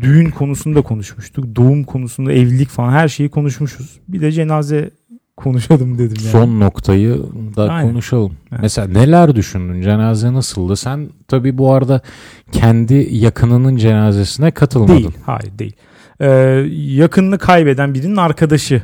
düğün 0.00 0.30
konusunda 0.30 0.82
konuşmuştuk. 0.82 1.56
Doğum 1.56 1.84
konusunda 1.84 2.32
evlilik 2.32 2.68
falan 2.68 2.92
her 2.92 3.08
şeyi 3.08 3.28
konuşmuşuz. 3.28 4.00
Bir 4.08 4.20
de 4.20 4.32
cenaze 4.32 4.90
konuşalım 5.38 5.98
dedim 5.98 6.16
yani. 6.20 6.30
Son 6.30 6.60
noktayı 6.60 7.22
da 7.56 7.70
Aynen. 7.70 7.90
konuşalım. 7.90 8.32
Evet. 8.52 8.62
Mesela 8.62 8.88
neler 8.88 9.36
düşündün? 9.36 9.82
Cenaze 9.82 10.32
nasıldı? 10.32 10.76
Sen 10.76 11.08
tabii 11.28 11.58
bu 11.58 11.72
arada 11.72 12.00
kendi 12.52 13.08
yakınının 13.10 13.76
cenazesine 13.76 14.50
katılmadın. 14.50 14.96
Değil. 14.96 15.10
Hayır 15.26 15.58
değil. 15.58 15.76
Ee, 16.20 16.28
yakınını 16.74 17.38
kaybeden 17.38 17.94
birinin 17.94 18.16
arkadaşı 18.16 18.82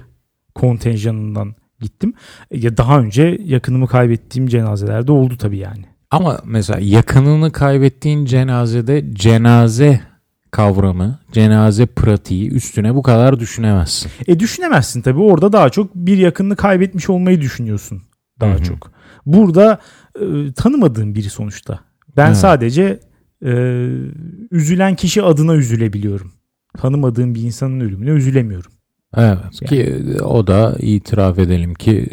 kontenjanından 0.55 1.55
gittim. 1.81 2.13
Ya 2.53 2.77
daha 2.77 3.01
önce 3.01 3.39
yakınımı 3.45 3.87
kaybettiğim 3.87 4.49
cenazelerde 4.49 5.13
oldu 5.13 5.37
tabii 5.39 5.59
yani. 5.59 5.85
Ama 6.11 6.41
mesela 6.45 6.79
yakınını 6.83 7.53
kaybettiğin 7.53 8.25
cenazede 8.25 9.15
cenaze 9.15 10.01
kavramı, 10.55 11.19
cenaze 11.33 11.87
pratiği 11.87 12.51
üstüne 12.51 12.95
bu 12.95 13.03
kadar 13.03 13.41
düşünemezsin. 13.41 14.11
E 14.27 14.41
düşünemezsin 14.41 15.03
tabii 15.03 15.21
orada 15.21 15.53
daha 15.53 15.71
çok 15.71 15.95
bir 15.95 16.19
yakınını 16.19 16.57
kaybetmiş 16.57 17.11
olmayı 17.11 17.41
düşünüyorsun 17.41 18.03
daha 18.41 18.55
Hı 18.55 18.59
hı. 18.59 18.63
çok. 18.63 18.93
Burada 19.27 19.79
e, 20.21 20.53
tanımadığım 20.53 21.15
biri 21.15 21.31
sonuçta. 21.31 21.81
Ben 22.17 22.27
Evet. 22.27 22.37
sadece 22.37 23.01
e, 23.45 23.53
üzülen 24.51 24.95
kişi 24.97 25.23
adına 25.23 25.55
üzülebiliyorum. 25.55 26.33
Tanımadığım 26.79 27.35
bir 27.35 27.43
insanın 27.43 27.81
ölümüne 27.81 28.11
üzülemiyorum. 28.11 28.73
Evet 29.17 29.69
ki 29.69 30.05
o 30.25 30.47
da 30.47 30.77
itiraf 30.81 31.39
edelim 31.39 31.75
ki 31.75 32.09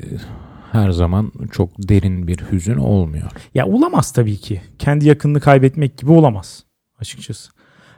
her 0.71 0.91
zaman 0.91 1.31
çok 1.51 1.69
derin 1.77 2.27
bir 2.27 2.37
hüzün 2.51 2.77
olmuyor. 2.77 3.31
Ya 3.53 3.67
olamaz 3.67 4.13
tabii 4.13 4.37
ki. 4.37 4.61
Kendi 4.79 5.07
yakınını 5.07 5.39
kaybetmek 5.39 5.97
gibi 5.97 6.11
olamaz 6.11 6.63
açıkçası. 6.99 7.51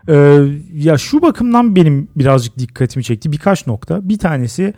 Ee, 0.10 0.46
ya 0.74 0.98
şu 0.98 1.22
bakımdan 1.22 1.76
benim 1.76 2.08
birazcık 2.16 2.60
dikkatimi 2.60 3.04
çekti 3.04 3.32
birkaç 3.32 3.68
nokta. 3.68 4.10
Bir 4.10 4.18
tanesi 4.18 4.74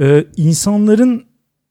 e, 0.00 0.24
insanların 0.36 1.24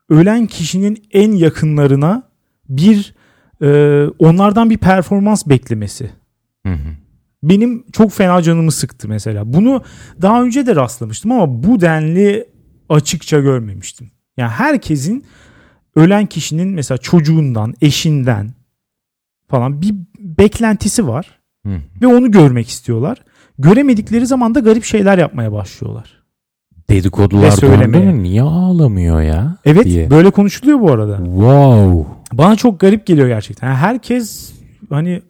ölen 0.10 0.46
kişinin 0.48 1.04
en 1.12 1.32
yakınlarına 1.32 2.24
bir 2.70 3.16
e, 3.62 4.02
onlardan 4.20 4.70
bir 4.70 4.78
performans 4.78 5.48
beklemesi. 5.48 6.12
Hı 6.66 6.74
hı. 6.74 6.90
Benim 7.44 7.92
çok 7.92 8.12
fena 8.12 8.42
canımı 8.42 8.72
sıktı 8.72 9.08
mesela. 9.08 9.54
Bunu 9.54 9.84
daha 10.22 10.44
önce 10.44 10.66
de 10.66 10.76
rastlamıştım 10.76 11.32
ama 11.32 11.64
bu 11.64 11.82
denli 11.82 12.48
açıkça 12.90 13.40
görmemiştim. 13.40 14.12
Yani 14.38 14.50
herkesin 14.52 15.26
ölen 15.96 16.26
kişinin 16.26 16.68
mesela 16.68 16.98
çocuğundan, 16.98 17.74
eşinden 17.82 18.54
falan 19.48 19.82
bir 19.82 19.96
beklentisi 20.20 21.08
var 21.08 21.35
Hı 21.66 21.82
ve 22.02 22.08
onu 22.08 22.32
görmek 22.32 22.70
istiyorlar. 22.70 23.18
Göremedikleri 23.60 24.28
zaman 24.28 24.56
da 24.56 24.60
garip 24.60 24.84
şeyler 24.84 25.18
yapmaya 25.18 25.52
başlıyorlar. 25.52 26.24
Dedikodular 26.90 27.62
döndü 27.62 27.88
mü? 27.88 28.24
Niye 28.24 28.42
ağlamıyor 28.42 29.22
ya? 29.22 29.58
Evet, 29.66 29.86
diye. 29.86 30.10
böyle 30.10 30.30
konuşuluyor 30.30 30.80
bu 30.80 30.92
arada. 30.92 31.18
Wow. 31.18 32.12
Bana 32.34 32.56
çok 32.56 32.80
garip 32.80 33.06
geliyor 33.06 33.28
gerçekten. 33.28 33.68
Yani 33.68 33.78
herkes 33.78 34.54
hani 34.90 35.22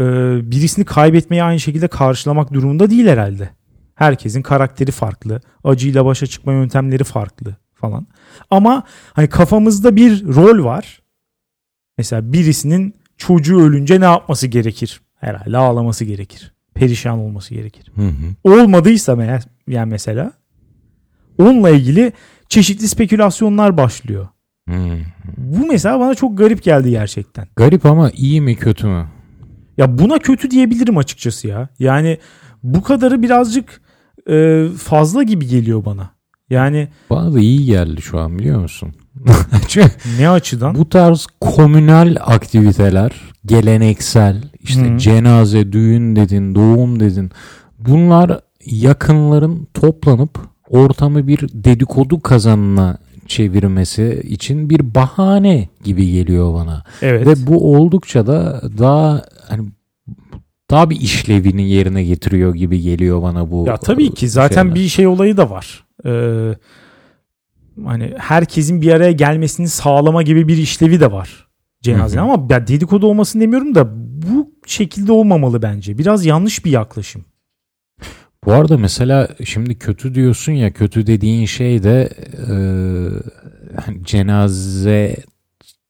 e, 0.00 0.04
birisini 0.50 0.84
kaybetmeyi 0.84 1.42
aynı 1.42 1.60
şekilde 1.60 1.88
karşılamak 1.88 2.52
durumunda 2.52 2.90
değil 2.90 3.06
herhalde. 3.06 3.50
Herkesin 3.94 4.42
karakteri 4.42 4.90
farklı. 4.90 5.40
Acıyla 5.64 6.04
başa 6.04 6.26
çıkma 6.26 6.52
yöntemleri 6.52 7.04
farklı 7.04 7.56
falan. 7.74 8.06
Ama 8.50 8.82
hani 9.12 9.28
kafamızda 9.28 9.96
bir 9.96 10.26
rol 10.26 10.64
var. 10.64 11.02
Mesela 11.98 12.32
birisinin 12.32 12.94
çocuğu 13.16 13.60
ölünce 13.60 14.00
ne 14.00 14.04
yapması 14.04 14.46
gerekir? 14.46 15.01
Herhalde 15.22 15.58
ağlaması 15.58 16.04
gerekir. 16.04 16.52
Perişan 16.74 17.18
olması 17.18 17.54
gerekir. 17.54 17.92
Hı 17.94 18.02
hı. 18.02 18.52
Olmadıysa 18.54 19.16
meğer, 19.16 19.42
yani 19.68 19.90
mesela 19.90 20.32
onunla 21.38 21.70
ilgili 21.70 22.12
çeşitli 22.48 22.88
spekülasyonlar 22.88 23.76
başlıyor. 23.76 24.28
Hı. 24.68 24.98
Bu 25.36 25.66
mesela 25.66 26.00
bana 26.00 26.14
çok 26.14 26.38
garip 26.38 26.62
geldi 26.62 26.90
gerçekten. 26.90 27.46
Garip 27.56 27.86
ama 27.86 28.10
iyi 28.10 28.40
mi 28.40 28.56
kötü 28.56 28.86
mü? 28.86 29.08
Ya 29.78 29.98
buna 29.98 30.18
kötü 30.18 30.50
diyebilirim 30.50 30.98
açıkçası 30.98 31.48
ya. 31.48 31.68
Yani 31.78 32.18
bu 32.62 32.82
kadarı 32.82 33.22
birazcık 33.22 33.80
e, 34.30 34.66
fazla 34.78 35.22
gibi 35.22 35.46
geliyor 35.46 35.84
bana. 35.84 36.10
Yani 36.50 36.88
Bana 37.10 37.34
da 37.34 37.40
iyi 37.40 37.64
geldi 37.64 38.02
şu 38.02 38.18
an 38.18 38.38
biliyor 38.38 38.60
musun? 38.60 38.94
Ne 40.18 40.28
açıdan? 40.28 40.74
bu 40.74 40.88
tarz 40.88 41.26
komünal 41.40 42.16
aktiviteler, 42.20 43.12
geleneksel, 43.46 44.42
işte 44.60 44.94
Hı. 44.94 44.98
cenaze, 44.98 45.72
düğün 45.72 46.16
dedin, 46.16 46.54
doğum 46.54 47.00
dedin. 47.00 47.30
Bunlar 47.78 48.40
yakınların 48.66 49.66
toplanıp 49.74 50.38
ortamı 50.68 51.26
bir 51.26 51.40
dedikodu 51.40 52.20
kazanına 52.20 52.98
çevirmesi 53.26 54.22
için 54.24 54.70
bir 54.70 54.94
bahane 54.94 55.68
gibi 55.84 56.12
geliyor 56.12 56.54
bana. 56.54 56.84
evet. 57.02 57.26
Ve 57.26 57.46
bu 57.46 57.72
oldukça 57.72 58.26
da 58.26 58.62
daha 58.78 59.22
hani 59.48 59.68
daha 60.70 60.90
bir 60.90 61.00
işlevini 61.00 61.70
yerine 61.70 62.04
getiriyor 62.04 62.54
gibi 62.54 62.80
geliyor 62.80 63.22
bana 63.22 63.50
bu. 63.50 63.64
ya 63.66 63.76
tabii 63.76 64.14
ki 64.14 64.28
zaten 64.28 64.62
şeyler. 64.62 64.74
bir 64.74 64.88
şey 64.88 65.06
olayı 65.06 65.36
da 65.36 65.50
var. 65.50 65.84
Ee, 66.06 66.54
hani 67.84 68.14
herkesin 68.18 68.82
bir 68.82 68.92
araya 68.92 69.12
gelmesini 69.12 69.68
sağlama 69.68 70.22
gibi 70.22 70.48
bir 70.48 70.56
işlevi 70.56 71.00
de 71.00 71.12
var 71.12 71.46
cenaze 71.82 72.20
ama 72.20 72.46
ya 72.50 72.66
dedikodu 72.66 73.06
olmasını 73.06 73.42
demiyorum 73.42 73.74
da 73.74 73.88
bu 74.22 74.50
şekilde 74.66 75.12
olmamalı 75.12 75.62
bence. 75.62 75.98
Biraz 75.98 76.26
yanlış 76.26 76.64
bir 76.64 76.70
yaklaşım. 76.70 77.24
Bu 78.46 78.52
arada 78.52 78.78
mesela 78.78 79.28
şimdi 79.44 79.78
kötü 79.78 80.14
diyorsun 80.14 80.52
ya 80.52 80.72
kötü 80.72 81.06
dediğin 81.06 81.46
şey 81.46 81.82
de 81.82 82.08
e, 82.48 82.54
hani 83.80 84.04
cenaze 84.04 85.16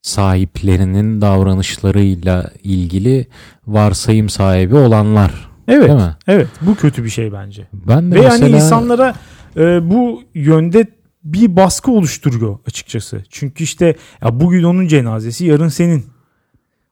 sahiplerinin 0.03 1.21
davranışlarıyla 1.21 2.51
ilgili 2.62 3.27
varsayım 3.66 4.29
sahibi 4.29 4.75
olanlar. 4.75 5.33
Evet. 5.68 5.88
Değil 5.88 5.99
mi? 5.99 6.16
Evet. 6.27 6.49
Bu 6.61 6.75
kötü 6.75 7.05
bir 7.05 7.09
şey 7.09 7.33
bence. 7.33 7.68
Ben 7.73 8.12
de 8.12 8.14
Ve 8.14 8.21
mesela 8.21 8.47
yani 8.47 8.57
insanlara 8.57 9.14
e, 9.57 9.90
bu 9.90 10.23
yönde 10.35 10.87
bir 11.25 11.57
baskı 11.57 11.91
oluşturuyor 11.91 12.59
açıkçası. 12.67 13.23
Çünkü 13.31 13.65
işte 13.65 13.97
ya 14.23 14.41
bugün 14.41 14.63
onun 14.63 14.87
cenazesi 14.87 15.47
yarın 15.47 15.69
senin. 15.69 16.05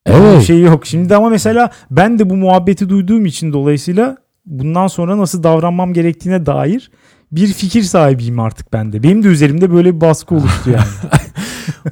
Evet. 0.07 0.40
Bir 0.40 0.45
şey 0.45 0.61
yok. 0.61 0.87
Şimdi 0.87 1.16
ama 1.16 1.29
mesela 1.29 1.71
ben 1.90 2.19
de 2.19 2.31
bu 2.31 2.37
muhabbeti 2.37 2.88
duyduğum 2.88 3.27
için 3.27 3.53
dolayısıyla 3.53 4.16
bundan 4.47 4.87
sonra 4.87 5.19
nasıl 5.19 5.43
davranmam 5.43 5.93
gerektiğine 5.93 6.47
dair 6.47 6.90
bir 7.33 7.47
fikir 7.47 7.83
sahibiyim 7.83 8.40
artık 8.40 8.73
ben 8.73 8.93
de. 8.93 9.03
Benim 9.03 9.23
de 9.23 9.29
üzerimde 9.29 9.73
böyle 9.73 9.95
bir 9.95 10.01
baskı 10.01 10.35
oluştu 10.35 10.71
yani. 10.71 10.85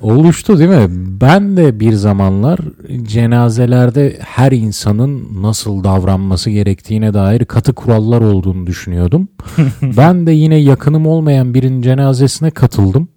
oluştu 0.01 0.59
değil 0.59 0.71
mi? 0.71 0.87
Ben 1.21 1.57
de 1.57 1.81
bir 1.81 1.93
zamanlar 1.93 2.59
cenazelerde 3.03 4.19
her 4.21 4.53
insanın 4.53 5.43
nasıl 5.43 5.85
davranması 5.85 6.51
gerektiğine 6.51 7.15
dair 7.15 7.45
katı 7.45 7.73
kurallar 7.73 8.21
olduğunu 8.21 8.67
düşünüyordum. 8.67 9.29
ben 9.83 10.27
de 10.27 10.33
yine 10.33 10.57
yakınım 10.57 11.07
olmayan 11.07 11.55
birinin 11.55 11.83
cenazesine 11.83 12.51
katıldım. 12.51 13.09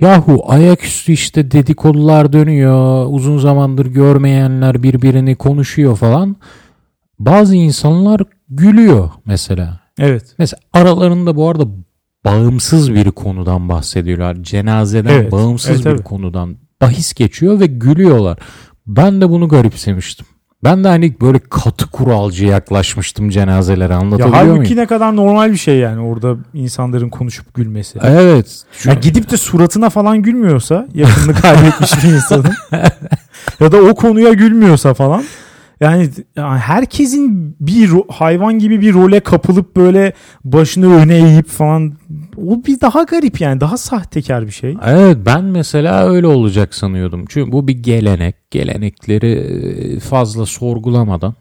Yahu 0.00 0.44
ayaküstü 0.48 1.12
işte 1.12 1.50
dedikodular 1.50 2.32
dönüyor. 2.32 3.06
Uzun 3.08 3.38
zamandır 3.38 3.86
görmeyenler 3.86 4.82
birbirini 4.82 5.36
konuşuyor 5.36 5.96
falan. 5.96 6.36
Bazı 7.18 7.56
insanlar 7.56 8.22
gülüyor 8.48 9.10
mesela. 9.26 9.80
evet. 9.98 10.34
Mesela 10.38 10.60
aralarında 10.72 11.36
bu 11.36 11.48
arada 11.48 11.64
bağımsız 12.26 12.94
bir 12.94 13.10
konudan 13.10 13.68
bahsediyorlar. 13.68 14.36
Cenazeden 14.42 15.10
Evet, 15.10 15.32
bağımsız 15.32 15.70
evet, 15.70 15.78
bir 15.78 15.84
tabii. 15.90 16.02
konudan 16.02 16.56
bahis 16.82 17.14
geçiyor 17.14 17.60
ve 17.60 17.66
gülüyorlar. 17.66 18.38
Ben 18.86 19.20
de 19.20 19.30
bunu 19.30 19.48
garipsemiştim. 19.48 20.26
Ben 20.64 20.84
de 20.84 20.88
hani 20.88 21.20
böyle 21.20 21.38
katı 21.50 21.86
kuralcı 21.90 22.46
yaklaşmıştım 22.46 23.30
cenazelere 23.30 23.92
Ya 23.92 23.98
anlatabiliyor 23.98 24.34
halbuki 24.34 24.58
muyum? 24.60 24.76
ne 24.76 24.86
kadar 24.86 25.16
normal 25.16 25.52
bir 25.52 25.56
şey 25.56 25.78
yani 25.78 26.00
orada 26.00 26.36
insanların 26.54 27.08
konuşup 27.08 27.54
gülmesi. 27.54 27.98
Evet. 28.02 28.62
Şu- 28.72 28.88
Ya 28.88 28.94
gidip 28.94 29.30
de 29.30 29.36
suratına 29.36 29.90
falan 29.90 30.22
gülmüyorsa 30.22 30.88
yakınını 30.94 31.34
kaybetmiş 31.40 32.04
bir 32.04 32.08
insanın 32.08 32.54
ya 33.60 33.72
da 33.72 33.76
o 33.82 33.94
konuya 33.94 34.32
gülmüyorsa 34.32 34.94
falan 34.94 35.24
yani, 35.80 36.10
herkesin 36.36 37.56
bir 37.60 37.90
hayvan 38.08 38.58
gibi 38.58 38.80
bir 38.80 38.94
role 38.94 39.20
kapılıp 39.20 39.76
böyle 39.76 40.12
başını 40.44 40.94
öne 40.94 41.14
eğip 41.14 41.48
falan 41.48 41.92
o 42.36 42.64
bir 42.64 42.80
daha 42.80 43.02
garip 43.02 43.40
yani 43.40 43.60
daha 43.60 43.76
sahtekar 43.76 44.46
bir 44.46 44.52
şey. 44.52 44.76
Evet 44.86 45.16
ben 45.26 45.44
mesela 45.44 46.08
öyle 46.08 46.26
olacak 46.26 46.74
sanıyordum. 46.74 47.24
Çünkü 47.28 47.52
bu 47.52 47.68
bir 47.68 47.82
gelenek. 47.82 48.36
Gelenekleri 48.50 50.00
fazla 50.00 50.46
sorgulamadan 50.46 51.34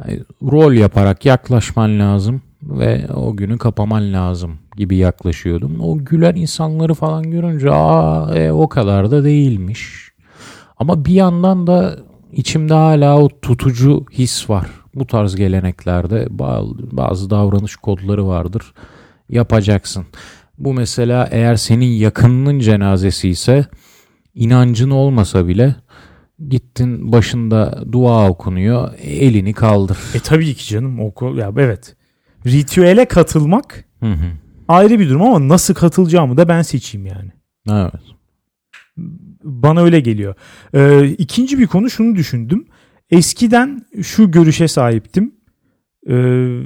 hani 0.00 0.20
rol 0.42 0.72
yaparak 0.72 1.26
yaklaşman 1.26 1.98
lazım 1.98 2.42
ve 2.62 3.06
o 3.14 3.36
günü 3.36 3.58
kapaman 3.58 4.12
lazım 4.12 4.58
gibi 4.76 4.96
yaklaşıyordum. 4.96 5.80
O 5.80 5.98
gülen 5.98 6.34
insanları 6.34 6.94
falan 6.94 7.30
görünce 7.30 7.70
aa 7.70 8.34
e, 8.34 8.52
o 8.52 8.68
kadar 8.68 9.10
da 9.10 9.24
değilmiş. 9.24 10.12
Ama 10.78 11.04
bir 11.04 11.14
yandan 11.14 11.66
da 11.66 11.96
içimde 12.32 12.74
hala 12.74 13.18
o 13.18 13.28
tutucu 13.28 14.04
his 14.12 14.50
var. 14.50 14.66
Bu 14.94 15.06
tarz 15.06 15.36
geleneklerde 15.36 16.26
bazı 16.92 17.30
davranış 17.30 17.76
kodları 17.76 18.26
vardır. 18.26 18.72
Yapacaksın. 19.28 20.06
Bu 20.58 20.74
mesela 20.74 21.28
eğer 21.30 21.56
senin 21.56 21.86
yakınının 21.86 22.58
cenazesi 22.58 23.28
ise 23.28 23.66
inancın 24.34 24.90
olmasa 24.90 25.48
bile 25.48 25.74
gittin 26.48 27.12
başında 27.12 27.84
dua 27.92 28.28
okunuyor 28.28 28.94
elini 29.02 29.52
kaldır. 29.52 29.98
E 30.14 30.18
tabii 30.18 30.54
ki 30.54 30.68
canım 30.68 31.00
oku 31.00 31.34
ya 31.36 31.52
evet. 31.56 31.96
Ritüele 32.46 33.04
katılmak 33.04 33.84
Hı 34.00 34.12
hı. 34.12 34.26
ayrı 34.68 34.98
bir 34.98 35.08
durum 35.08 35.22
ama 35.22 35.48
nasıl 35.48 35.74
katılacağımı 35.74 36.36
da 36.36 36.48
ben 36.48 36.62
seçeyim 36.62 37.06
yani. 37.06 37.32
Evet. 37.70 38.02
Bana 39.44 39.82
öyle 39.82 40.00
geliyor. 40.00 40.34
Ee, 40.74 41.08
ikinci 41.08 41.58
bir 41.58 41.66
konu 41.66 41.90
şunu 41.90 42.16
düşündüm. 42.16 42.66
Eskiden 43.10 43.86
şu 44.02 44.30
görüşe 44.30 44.68
sahiptim. 44.68 45.34
Ee, 46.08 46.62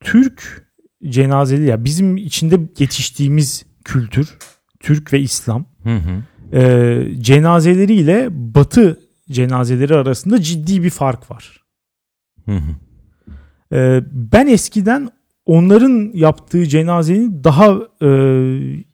Türk 0.00 0.64
cenazeli 1.08 1.64
ya 1.64 1.84
bizim 1.84 2.16
içinde 2.16 2.60
yetiştiğimiz 2.78 3.66
kültür 3.84 4.38
Türk 4.80 5.12
ve 5.12 5.20
İslam 5.20 5.66
Hı 5.82 5.96
hı. 5.96 6.22
e, 6.58 7.02
cenazeleriyle 7.20 8.28
Batı 8.30 9.00
cenazeleri 9.30 9.94
arasında 9.94 10.42
ciddi 10.42 10.82
bir 10.82 10.90
fark 10.90 11.30
var. 11.30 11.64
Hı 12.44 12.56
hı. 12.56 12.74
E, 13.76 14.02
ben 14.12 14.46
eskiden 14.46 15.08
onların 15.46 16.10
yaptığı 16.14 16.66
cenazenin 16.66 17.44
daha 17.44 17.78
e, 18.02 18.08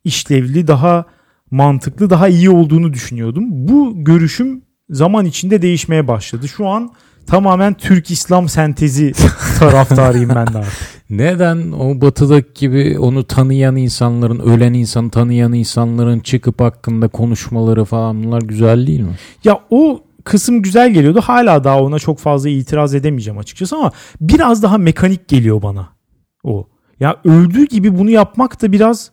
işlevli, 0.04 0.66
daha 0.66 1.06
mantıklı, 1.50 2.10
daha 2.10 2.28
iyi 2.28 2.50
olduğunu 2.50 2.92
düşünüyordum. 2.92 3.44
Bu 3.48 4.04
görüşüm 4.04 4.62
zaman 4.90 5.24
içinde 5.26 5.62
değişmeye 5.62 6.08
başladı. 6.08 6.48
Şu 6.48 6.66
an 6.66 6.90
tamamen 7.26 7.74
Türk-İslam 7.74 8.48
sentezi 8.48 9.12
taraftarıyım 9.58 10.28
ben 10.28 10.46
de 10.46 10.58
artık. 10.58 11.00
Neden 11.10 11.72
o 11.72 12.00
batıdaki 12.00 12.60
gibi 12.60 12.98
onu 12.98 13.24
tanıyan 13.24 13.76
insanların, 13.76 14.38
ölen 14.38 14.72
insanı 14.72 15.10
tanıyan 15.10 15.52
insanların 15.52 16.20
çıkıp 16.20 16.60
hakkında 16.60 17.08
konuşmaları 17.08 17.84
falan 17.84 18.24
bunlar 18.24 18.42
güzel 18.42 18.86
değil 18.86 19.00
mi? 19.00 19.14
Ya 19.44 19.60
o 19.70 20.00
kısım 20.24 20.62
güzel 20.62 20.92
geliyordu. 20.92 21.20
Hala 21.20 21.64
daha 21.64 21.82
ona 21.82 21.98
çok 21.98 22.18
fazla 22.18 22.48
itiraz 22.48 22.94
edemeyeceğim 22.94 23.38
açıkçası 23.38 23.76
ama 23.76 23.92
biraz 24.20 24.62
daha 24.62 24.78
mekanik 24.78 25.28
geliyor 25.28 25.62
bana 25.62 25.88
o. 26.44 26.66
Ya 27.00 27.16
öldüğü 27.24 27.66
gibi 27.66 27.98
bunu 27.98 28.10
yapmak 28.10 28.62
da 28.62 28.72
biraz 28.72 29.10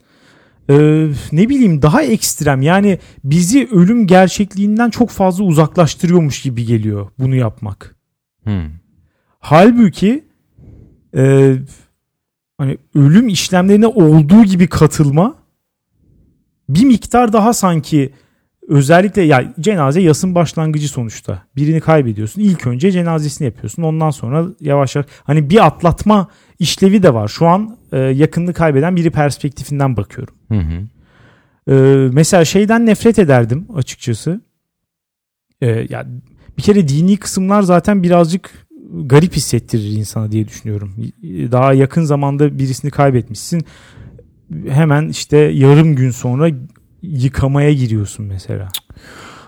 e, 0.69 1.07
ne 1.31 1.49
bileyim 1.49 1.81
daha 1.81 2.03
ekstrem. 2.03 2.61
Yani 2.61 2.99
bizi 3.23 3.67
ölüm 3.71 4.07
gerçekliğinden 4.07 4.89
çok 4.89 5.09
fazla 5.09 5.43
uzaklaştırıyormuş 5.43 6.41
gibi 6.41 6.65
geliyor 6.65 7.09
bunu 7.19 7.35
yapmak. 7.35 7.95
Hı. 8.43 8.63
Halbuki 9.39 10.25
e, 11.15 11.55
hani 12.57 12.77
ölüm 12.95 13.27
işlemlerine 13.29 13.87
olduğu 13.87 14.43
gibi 14.43 14.67
katılma 14.67 15.35
bir 16.69 16.85
miktar 16.85 17.33
daha 17.33 17.53
sanki 17.53 18.13
özellikle 18.67 19.21
ya 19.21 19.53
cenaze 19.59 20.01
yasın 20.01 20.35
başlangıcı 20.35 20.89
sonuçta. 20.89 21.43
Birini 21.55 21.79
kaybediyorsun. 21.79 22.41
İlk 22.41 22.67
önce 22.67 22.91
cenazesini 22.91 23.45
yapıyorsun. 23.45 23.83
Ondan 23.83 24.09
sonra 24.09 24.45
yavaş 24.61 24.95
yavaş 24.95 25.07
hani 25.23 25.49
bir 25.49 25.65
atlatma 25.65 26.27
işlevi 26.59 27.03
de 27.03 27.13
var. 27.13 27.27
Şu 27.27 27.47
an 27.47 27.77
e, 27.91 27.97
yakınını 27.97 28.53
kaybeden 28.53 28.95
biri 28.95 29.11
perspektifinden 29.11 29.97
bakıyorum. 29.97 30.35
Hı 30.51 30.59
hı. 30.59 30.87
E, 31.71 32.09
mesela 32.13 32.45
şeyden 32.45 32.85
nefret 32.85 33.19
ederdim 33.19 33.67
açıkçası. 33.75 34.41
E, 35.61 35.67
ya 35.67 36.07
bir 36.57 36.63
kere 36.63 36.87
dini 36.87 37.17
kısımlar 37.17 37.61
zaten 37.61 38.03
birazcık 38.03 38.67
garip 39.05 39.33
hissettirir 39.33 39.91
insana 39.91 40.31
diye 40.31 40.47
düşünüyorum. 40.47 40.93
Daha 41.51 41.73
yakın 41.73 42.03
zamanda 42.03 42.59
birisini 42.59 42.91
kaybetmişsin. 42.91 43.65
Hemen 44.67 45.09
işte 45.09 45.37
yarım 45.37 45.95
gün 45.95 46.11
sonra 46.11 46.49
yıkamaya 47.07 47.73
giriyorsun 47.73 48.25
mesela. 48.25 48.67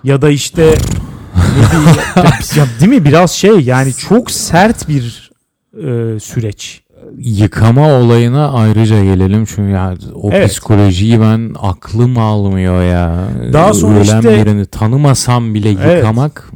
Ya 0.04 0.22
da 0.22 0.30
işte 0.30 0.64
ya, 0.64 2.24
ya 2.56 2.66
değil 2.80 2.92
mi 2.92 3.06
biraz 3.06 3.32
şey 3.32 3.60
yani 3.60 3.94
çok 3.94 4.32
sert 4.32 4.88
bir 4.90 5.32
e, 5.74 6.20
süreç. 6.20 6.84
Yıkama 7.18 7.88
olayına 7.94 8.52
ayrıca 8.52 9.04
gelelim 9.04 9.46
çünkü 9.46 9.70
ya 9.72 9.96
o 10.14 10.30
Evet. 10.34 10.50
psikolojiyi 10.50 11.22
ben 11.22 11.56
aklım 11.60 12.18
almıyor 12.18 12.84
ya. 12.84 13.28
Daha 13.54 13.74
sonra 13.74 13.96
Ölen 14.00 14.04
işte- 14.04 14.46
birini 14.46 14.66
tanımasam 14.66 15.54
bile 15.54 15.70
Evet. 15.72 15.98
yıkamak 15.98 16.52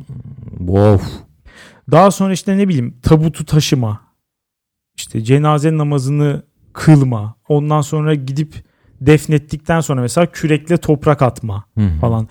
of. 0.67 1.01
Daha 1.91 2.11
sonra 2.11 2.33
işte 2.33 2.57
ne 2.57 2.67
bileyim 2.67 2.97
tabutu 3.03 3.45
taşıma. 3.45 4.01
işte 4.97 5.23
cenaze 5.23 5.77
namazını 5.77 6.43
kılma. 6.73 7.35
Ondan 7.47 7.81
sonra 7.81 8.15
gidip 8.15 8.63
defnettikten 9.05 9.81
sonra 9.81 10.01
mesela 10.01 10.31
kürekle 10.31 10.77
toprak 10.77 11.21
atma 11.21 11.65
Hı 11.77 11.81
hı. 11.81 11.99
falan. 12.01 12.27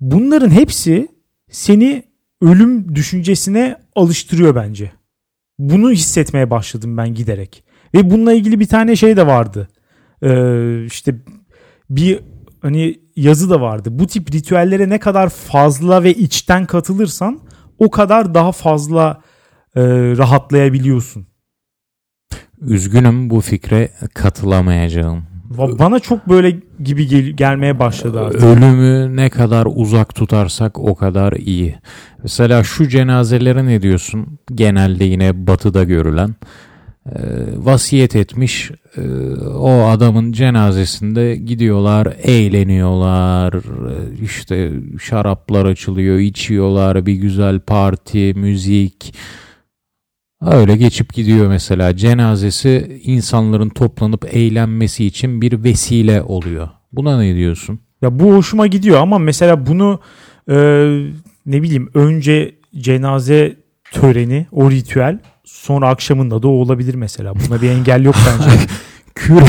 Bunların 0.00 0.50
hepsi 0.50 1.08
seni 1.50 2.02
ölüm 2.42 2.94
düşüncesine 2.94 3.76
alıştırıyor 3.96 4.54
bence. 4.54 4.92
Bunu 5.58 5.90
hissetmeye 5.90 6.50
başladım 6.50 6.96
ben 6.96 7.14
giderek. 7.14 7.64
Ve 7.94 8.10
bununla 8.10 8.32
ilgili 8.32 8.60
bir 8.60 8.66
tane 8.66 8.96
şey 8.96 9.16
de 9.16 9.26
vardı. 9.26 9.68
Ee, 10.22 10.84
işte 10.84 11.14
bir 11.90 12.20
hani 12.62 13.00
yazı 13.16 13.50
da 13.50 13.60
vardı. 13.60 13.88
Bu 13.92 14.06
tip 14.06 14.34
ritüellere 14.34 14.88
ne 14.88 14.98
kadar 14.98 15.28
fazla 15.28 16.02
ve 16.02 16.14
içten 16.14 16.66
katılırsan 16.66 17.40
o 17.78 17.90
kadar 17.90 18.34
daha 18.34 18.52
fazla 18.52 19.22
e, 19.76 19.82
rahatlayabiliyorsun. 20.16 21.26
Üzgünüm 22.60 23.30
bu 23.30 23.40
fikre 23.40 23.90
katılamayacağım. 24.14 25.33
Bana 25.50 25.98
çok 25.98 26.28
böyle 26.28 26.60
gibi 26.84 27.06
gel- 27.06 27.30
gelmeye 27.30 27.78
başladı 27.78 28.20
artık. 28.20 28.42
Ölümü 28.42 29.16
ne 29.16 29.30
kadar 29.30 29.66
uzak 29.74 30.14
tutarsak 30.14 30.78
o 30.78 30.94
kadar 30.94 31.32
iyi. 31.32 31.74
Mesela 32.22 32.64
şu 32.64 32.88
cenazelere 32.88 33.66
ne 33.66 33.82
diyorsun? 33.82 34.38
Genelde 34.54 35.04
yine 35.04 35.46
batıda 35.46 35.84
görülen. 35.84 36.34
Ee, 37.06 37.18
vasiyet 37.56 38.16
etmiş 38.16 38.70
ee, 38.96 39.00
o 39.46 39.84
adamın 39.84 40.32
cenazesinde 40.32 41.36
gidiyorlar 41.36 42.08
eğleniyorlar 42.22 43.54
ee, 43.54 44.24
işte 44.24 44.72
şaraplar 45.02 45.64
açılıyor 45.64 46.18
içiyorlar 46.18 47.06
bir 47.06 47.12
güzel 47.12 47.60
parti 47.60 48.34
müzik 48.36 49.14
öyle 50.52 50.76
geçip 50.76 51.14
gidiyor 51.14 51.48
mesela 51.48 51.96
cenazesi 51.96 53.00
insanların 53.04 53.68
toplanıp 53.68 54.34
eğlenmesi 54.34 55.04
için 55.04 55.40
bir 55.40 55.64
vesile 55.64 56.22
oluyor 56.22 56.68
buna 56.96 57.18
ne 57.18 57.34
diyorsun? 57.34 57.80
Ya 58.02 58.18
bu 58.18 58.34
hoşuma 58.34 58.66
gidiyor 58.66 59.00
ama 59.00 59.18
mesela 59.18 59.66
bunu 59.66 60.00
e, 60.48 60.56
ne 61.46 61.62
bileyim 61.62 61.90
önce 61.94 62.54
cenaze 62.78 63.56
töreni, 63.92 64.46
o 64.52 64.70
ritüel 64.70 65.18
sonra 65.44 65.88
akşamında 65.88 66.42
da 66.42 66.48
o 66.48 66.50
olabilir 66.50 66.94
mesela. 66.94 67.34
Buna 67.34 67.62
bir 67.62 67.70
engel 67.70 68.04
yok 68.04 68.16
bence. 68.26 68.50
Küre 69.14 69.46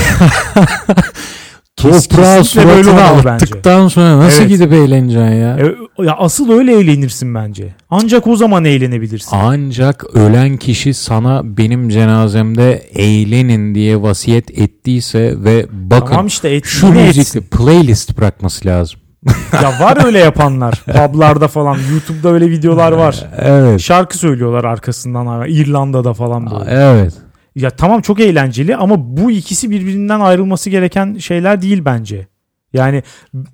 Olmalı 1.85 3.21
bence. 3.25 3.45
attıktan 3.45 3.87
sonra 3.87 4.17
nasıl 4.17 4.39
Evet. 4.39 4.49
gidip 4.49 4.73
eğleneceksin 4.73 5.31
ya? 5.35 5.57
E, 5.99 6.03
ya 6.05 6.15
asıl 6.17 6.51
öyle 6.51 6.73
eğlenirsin 6.79 7.35
bence. 7.35 7.75
Ancak 7.89 8.27
o 8.27 8.35
zaman 8.35 8.65
eğlenebilirsin. 8.65 9.37
Ancak 9.43 10.05
ölen 10.15 10.57
kişi 10.57 10.93
sana 10.93 11.57
benim 11.57 11.89
cenazemde 11.89 12.73
eğlenin 12.93 13.75
diye 13.75 14.01
vasiyet 14.01 14.59
ettiyse 14.59 15.33
ve 15.43 15.65
bakın 15.71 16.07
tamam 16.07 16.27
işte 16.27 16.49
et, 16.49 16.65
şu 16.65 16.85
yine 16.87 17.03
müzikle 17.03 17.21
etsin. 17.21 17.41
playlist 17.57 18.17
bırakması 18.17 18.67
lazım. 18.67 18.99
Ya 19.63 19.79
var 19.85 20.05
öyle 20.05 20.19
yapanlar. 20.19 20.73
Publarda 20.85 21.47
falan. 21.47 21.77
YouTube'da 21.91 22.29
öyle 22.29 22.49
videolar 22.49 22.91
var. 22.91 23.25
Evet. 23.37 23.79
Şarkı 23.81 24.17
söylüyorlar 24.17 24.63
arkasından. 24.63 25.45
İrlanda'da 25.49 26.13
falan 26.13 26.51
böyle. 26.51 26.71
Evet. 26.71 27.13
Ya 27.55 27.69
tamam 27.69 28.01
çok 28.01 28.19
eğlenceli 28.19 28.75
ama 28.75 29.17
bu 29.17 29.31
ikisi 29.31 29.69
birbirinden 29.69 30.19
ayrılması 30.19 30.69
gereken 30.69 31.17
şeyler 31.17 31.61
değil 31.61 31.81
bence. 31.85 32.27
Yani 32.73 33.03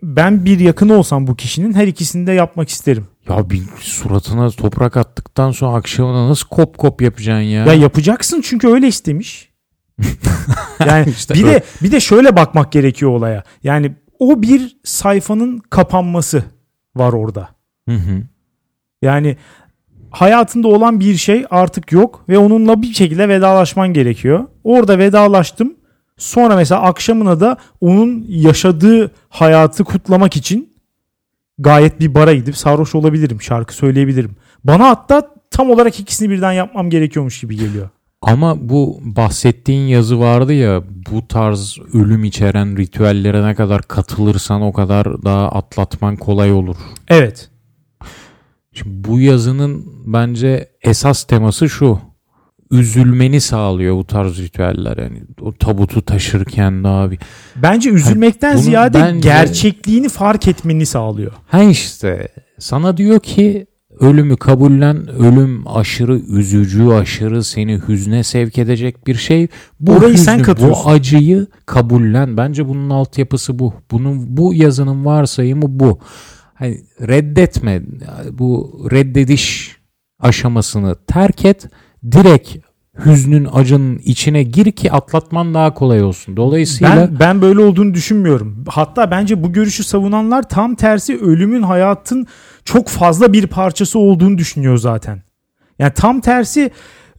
ben 0.03 0.45
bir 0.45 0.59
yakını 0.59 0.93
olsam 0.93 1.27
bu 1.27 1.35
kişinin 1.35 1.73
her 1.73 1.87
ikisini 1.87 2.27
de 2.27 2.31
yapmak 2.31 2.69
isterim. 2.69 3.07
Ya 3.29 3.49
bir 3.49 3.61
suratına 3.79 4.49
toprak 4.49 4.97
attıktan 4.97 5.51
sonra 5.51 5.75
akşamına 5.77 6.29
nasıl 6.29 6.47
kop 6.47 6.77
kop 6.77 7.01
yapacaksın 7.01 7.41
ya? 7.41 7.65
Ya 7.65 7.73
yapacaksın 7.73 8.41
çünkü 8.41 8.67
öyle 8.67 8.87
istemiş. 8.87 9.51
Yani 10.87 11.09
İşte 11.09 11.33
bir 11.33 11.43
öyle. 11.43 11.53
de 11.53 11.63
bir 11.83 11.91
de 11.91 11.99
şöyle 11.99 12.35
bakmak 12.35 12.71
gerekiyor 12.71 13.11
olaya. 13.11 13.43
Yani 13.63 13.95
o 14.19 14.41
bir 14.41 14.77
sayfanın 14.83 15.57
kapanması 15.57 16.43
var 16.95 17.13
orada. 17.13 17.49
Hı 17.89 17.95
hı. 17.95 18.21
Yani 19.01 19.37
hayatında 20.11 20.67
olan 20.67 20.99
bir 20.99 21.15
şey 21.15 21.45
artık 21.49 21.91
yok 21.91 22.25
ve 22.29 22.37
onunla 22.37 22.81
bir 22.81 22.93
şekilde 22.93 23.29
vedalaşman 23.29 23.93
gerekiyor. 23.93 24.45
Orada 24.63 24.97
vedalaştım. 24.97 25.73
Sonra 26.17 26.55
mesela 26.55 26.81
akşamına 26.81 27.39
da 27.39 27.57
onun 27.81 28.25
yaşadığı 28.29 29.11
hayatı 29.29 29.83
kutlamak 29.83 30.35
için 30.35 30.73
gayet 31.59 31.99
bir 31.99 32.15
bara 32.15 32.33
gidip 32.33 32.57
sarhoş 32.57 32.95
olabilirim, 32.95 33.41
şarkı 33.41 33.75
söyleyebilirim. 33.75 34.35
Bana 34.63 34.89
hatta 34.89 35.29
tam 35.51 35.69
olarak 35.69 35.99
ikisini 35.99 36.29
birden 36.29 36.51
yapmam 36.51 36.89
gerekiyormuş 36.89 37.41
gibi 37.41 37.57
geliyor. 37.57 37.89
Ama 38.21 38.69
bu 38.69 38.99
bahsettiğin 39.03 39.87
yazı 39.87 40.19
vardı 40.19 40.53
ya 40.53 40.83
bu 41.11 41.27
tarz 41.27 41.77
ölüm 41.93 42.23
içeren 42.23 42.77
ritüellere 42.77 43.47
ne 43.47 43.55
kadar 43.55 43.81
katılırsan 43.81 44.61
o 44.61 44.73
kadar 44.73 45.23
daha 45.23 45.49
atlatman 45.49 46.15
kolay 46.15 46.51
olur. 46.51 46.75
Evet. 47.07 47.50
Şimdi 48.73 49.07
bu 49.09 49.19
yazının 49.19 49.85
bence 50.05 50.69
esas 50.81 51.23
teması 51.23 51.69
şu. 51.69 51.99
Üzülmeni 52.71 53.41
sağlıyor 53.41 53.95
bu 53.95 54.03
tarz 54.07 54.37
ritüeller. 54.37 54.97
Yani 54.97 55.23
o 55.41 55.51
tabutu 55.53 56.01
taşırken 56.01 56.83
daha 56.83 57.11
bir. 57.11 57.19
Bence 57.55 57.89
üzülmekten 57.89 58.53
bunu 58.53 58.61
ziyade 58.61 58.99
bence- 58.99 59.29
gerçekliğini 59.29 60.09
fark 60.09 60.47
etmeni 60.47 60.85
sağlıyor. 60.85 61.31
Ha 61.47 61.63
işte 61.63 62.27
sana 62.59 62.97
diyor 62.97 63.19
ki 63.19 63.67
ölümü 63.99 64.37
kabullen. 64.37 65.07
Ölüm 65.07 65.67
aşırı 65.67 66.19
üzücü, 66.19 66.87
aşırı 66.87 67.43
seni 67.43 67.81
hüzne 67.87 68.23
sevk 68.23 68.57
edecek 68.57 69.07
bir 69.07 69.15
şey. 69.15 69.47
Bu 69.79 69.91
Orayı 69.91 70.17
sen 70.17 70.33
hüznü, 70.33 70.45
katıyorsun. 70.45 70.85
Bu 70.85 70.89
acıyı 70.89 71.47
kabullen. 71.65 72.37
Bence 72.37 72.67
bunun 72.67 72.89
altyapısı 72.89 73.59
bu. 73.59 73.73
Bunun 73.91 74.37
bu 74.37 74.53
yazının 74.53 75.05
varsayımı 75.05 75.63
bu. 75.67 75.99
Hani 76.61 76.81
reddetme. 77.07 77.81
Bu 78.31 78.81
reddediş 78.91 79.75
aşamasını 80.19 80.95
terk 81.07 81.45
et. 81.45 81.69
Direkt 82.11 82.55
hüznün 83.05 83.47
acının 83.53 83.97
içine 83.97 84.43
gir 84.43 84.71
ki 84.71 84.91
atlatman 84.91 85.53
daha 85.53 85.73
kolay 85.73 86.03
olsun. 86.03 86.37
Dolayısıyla 86.37 86.95
Ben 86.97 87.19
ben 87.19 87.41
böyle 87.41 87.59
olduğunu 87.59 87.93
düşünmüyorum. 87.93 88.63
Hatta 88.67 89.11
bence 89.11 89.43
bu 89.43 89.53
görüşü 89.53 89.83
savunanlar 89.83 90.49
tam 90.49 90.75
tersi 90.75 91.17
ölümün 91.17 91.61
hayatın 91.61 92.27
çok 92.65 92.87
fazla 92.87 93.33
bir 93.33 93.47
parçası 93.47 93.99
olduğunu 93.99 94.37
düşünüyor 94.37 94.77
zaten. 94.77 95.21
Yani 95.79 95.93
tam 95.93 96.21
tersi 96.21 96.71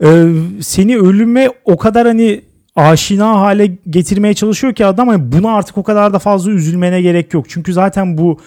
e, 0.04 0.32
seni 0.60 0.98
ölüme 0.98 1.48
o 1.64 1.76
kadar 1.76 2.06
hani 2.06 2.40
aşina 2.76 3.40
hale 3.40 3.66
getirmeye 3.90 4.34
çalışıyor 4.34 4.74
ki 4.74 4.86
adam 4.86 5.08
hani 5.08 5.32
buna 5.32 5.54
artık 5.54 5.78
o 5.78 5.82
kadar 5.82 6.12
da 6.12 6.18
fazla 6.18 6.50
üzülmene 6.50 7.02
gerek 7.02 7.34
yok. 7.34 7.46
Çünkü 7.48 7.72
zaten 7.72 8.18
bu 8.18 8.38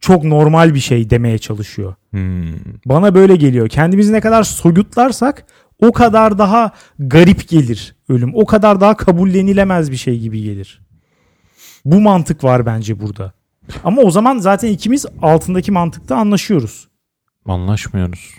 çok 0.00 0.24
normal 0.24 0.74
bir 0.74 0.80
şey 0.80 1.10
demeye 1.10 1.38
çalışıyor. 1.38 1.94
Hmm. 2.10 2.54
Bana 2.86 3.14
böyle 3.14 3.36
geliyor. 3.36 3.68
Kendimizi 3.68 4.12
ne 4.12 4.20
kadar 4.20 4.42
soyutlarsak 4.42 5.46
o 5.82 5.92
kadar 5.92 6.38
daha 6.38 6.72
garip 6.98 7.48
gelir 7.48 7.96
ölüm. 8.08 8.34
O 8.34 8.46
kadar 8.46 8.80
daha 8.80 8.96
kabullenilemez 8.96 9.90
bir 9.90 9.96
şey 9.96 10.18
gibi 10.18 10.42
gelir. 10.42 10.80
Bu 11.84 12.00
mantık 12.00 12.44
var 12.44 12.66
bence 12.66 13.00
burada. 13.00 13.32
Ama 13.84 14.02
o 14.02 14.10
zaman 14.10 14.38
zaten 14.38 14.68
ikimiz 14.68 15.06
altındaki 15.22 15.72
mantıkta 15.72 16.16
anlaşıyoruz. 16.16 16.88
anlaşmıyoruz. 17.46 18.34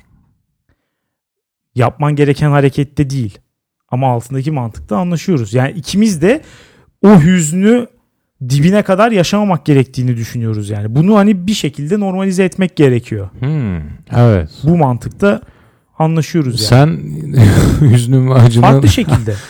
Yapman 1.75 2.15
gereken 2.15 2.51
harekette 2.51 3.09
değil. 3.09 3.37
Ama 3.89 4.07
altındaki 4.07 4.51
mantıkta 4.51 4.97
anlaşıyoruz. 4.97 5.53
Yani 5.53 5.71
ikimiz 5.71 6.21
de 6.21 6.41
o 7.01 7.21
hüznü 7.21 7.87
dibine 8.49 8.81
kadar 8.83 9.11
yaşamamak 9.11 9.65
gerektiğini 9.65 10.17
düşünüyoruz 10.17 10.69
yani. 10.69 10.95
Bunu 10.95 11.15
hani 11.17 11.47
bir 11.47 11.53
şekilde 11.53 11.99
normalize 11.99 12.43
etmek 12.43 12.75
gerekiyor. 12.75 13.29
Hmm. 13.39 13.77
Evet. 14.15 14.49
Bu 14.63 14.77
mantıkta 14.77 15.41
anlaşıyoruz 15.97 16.71
yani. 16.71 16.97
Sen 17.81 17.91
hüznüm 17.93 18.31
acını 18.31 18.61
Farklı 18.63 18.87
şekilde. 18.89 19.33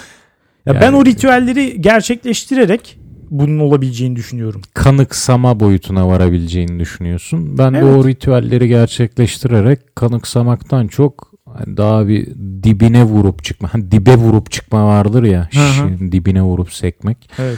Ya 0.66 0.76
ben 0.76 0.82
Yani- 0.82 0.96
o 0.98 1.06
ritüelleri 1.06 1.82
gerçekleştirerek 1.82 3.00
bunun 3.30 3.60
olabileceğini 3.60 4.16
düşünüyorum. 4.16 4.62
kanıksama 4.74 5.60
boyutuna 5.60 6.08
varabileceğini 6.08 6.80
düşünüyorsun. 6.80 7.58
Ben 7.58 7.74
de 7.74 7.78
Evet. 7.78 7.96
o 7.96 8.08
ritüelleri 8.08 8.68
gerçekleştirerek 8.68 9.96
kanıksamaktan 9.96 10.88
çok 10.88 11.29
hani 11.58 11.78
daha 11.78 12.08
bir 12.08 12.28
dibine 12.64 13.04
vurup 13.04 13.44
çıkma. 13.44 13.74
Hani 13.74 13.92
dibe 13.92 14.16
vurup 14.16 14.52
çıkma 14.52 14.86
vardır 14.88 15.24
ya. 15.24 15.48
Şişin 15.52 16.12
dibine 16.12 16.42
vurup 16.42 16.74
sekmek. 16.74 17.30
Evet. 17.40 17.58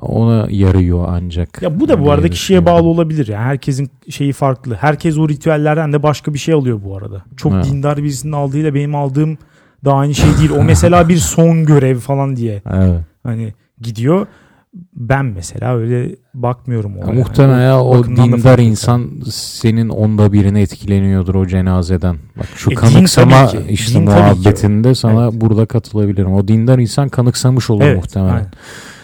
Ona 0.00 0.46
yarıyor 0.50 1.04
ancak. 1.08 1.62
Ya 1.62 1.80
bu 1.80 1.88
da 1.88 2.04
bu 2.04 2.10
arada 2.12 2.28
kişiye 2.28 2.66
bağlı 2.66 2.88
olabilir. 2.88 3.26
Yani 3.28 3.44
herkesin 3.44 3.90
şeyi 4.08 4.32
farklı. 4.32 4.74
Herkes 4.74 5.18
o 5.18 5.28
ritüellerden 5.28 5.92
de 5.92 6.02
başka 6.02 6.34
bir 6.34 6.38
şey 6.38 6.54
alıyor 6.54 6.80
bu 6.84 6.96
arada. 6.96 7.24
Çok 7.36 7.52
Evet. 7.52 7.64
dindar 7.64 7.96
birisinin 7.98 8.32
aldığıyla 8.32 8.74
benim 8.74 8.94
aldığım 8.94 9.38
da 9.84 9.92
aynı 9.94 10.14
şey 10.14 10.30
değil. 10.38 10.50
O 10.50 10.64
mesela 10.64 11.08
bir 11.08 11.16
son 11.16 11.64
görev 11.64 11.98
falan 11.98 12.36
diye 12.36 12.62
Evet. 12.72 13.00
hani 13.22 13.54
gidiyor. 13.80 14.26
Ben 14.94 15.24
mesela 15.24 15.76
öyle 15.76 16.16
bakmıyorum 16.34 16.96
Ya 16.96 17.04
ona. 17.04 17.12
muhtemelen 17.12 17.62
ya 17.62 17.80
o 17.82 18.04
dindar 18.06 18.58
insan 18.58 19.10
senin 19.32 19.88
onda 19.88 20.32
birine 20.32 20.60
etkileniyordur 20.62 21.34
o 21.34 21.46
cenazeden. 21.46 22.16
Bak 22.38 22.46
şu 22.56 22.70
E, 22.70 22.74
din 22.74 22.76
kanıksama 22.80 23.46
ki. 23.46 23.58
işte 23.68 23.94
Din 23.94 24.04
muhabbetinde 24.04 24.94
sana 24.94 25.40
burada 25.40 25.66
katılabilirim. 25.66 26.32
O 26.34 26.48
dindar 26.48 26.78
insan 26.78 27.08
kanıksamış 27.08 27.70
olur 27.70 27.82
Evet, 27.84 27.96
muhtemelen. 27.96 28.32
aynen. 28.34 28.50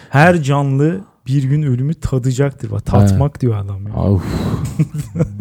Her 0.09 0.41
canlı 0.43 1.01
bir 1.27 1.43
gün 1.43 1.63
ölümü 1.63 1.93
tadacaktır. 1.93 2.71
Bak, 2.71 2.85
Tatmak 2.85 3.41
diyor 3.41 3.55
adam. 3.57 3.87
Ya. 3.87 3.93
Of. 3.93 4.23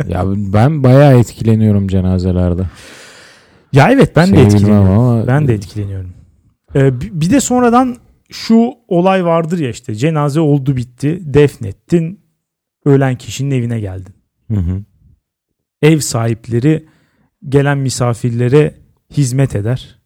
ya 0.08 0.24
ben 0.36 0.82
bayağı 0.82 1.18
etkileniyorum 1.18 1.88
cenazelerde. 1.88 2.62
Ya 3.72 3.90
evet 3.90 4.16
ben 4.16 4.24
Şey 4.26 4.36
de 4.36 4.42
etkileniyorum. 4.42 4.88
ama- 4.98 5.26
Ben 5.26 5.48
de 5.48 5.54
etkileniyorum. 5.54 6.10
Ee, 6.74 7.00
bi- 7.00 7.10
bir 7.20 7.30
de 7.30 7.40
sonradan 7.40 7.96
şu 8.30 8.72
olay 8.88 9.24
vardır 9.24 9.58
ya 9.58 9.70
işte 9.70 9.94
cenaze 9.94 10.40
oldu 10.40 10.76
bitti 10.76 11.20
defnettin 11.22 12.20
ölen 12.84 13.18
kişinin 13.18 13.50
evine 13.50 13.80
geldin. 13.80 14.14
Hı 14.50 14.56
hı. 14.56 14.82
Ev 15.82 15.98
sahipleri 15.98 16.86
gelen 17.48 17.78
misafirlere 17.78 18.74
hizmet 19.10 19.56
eder. 19.56 19.98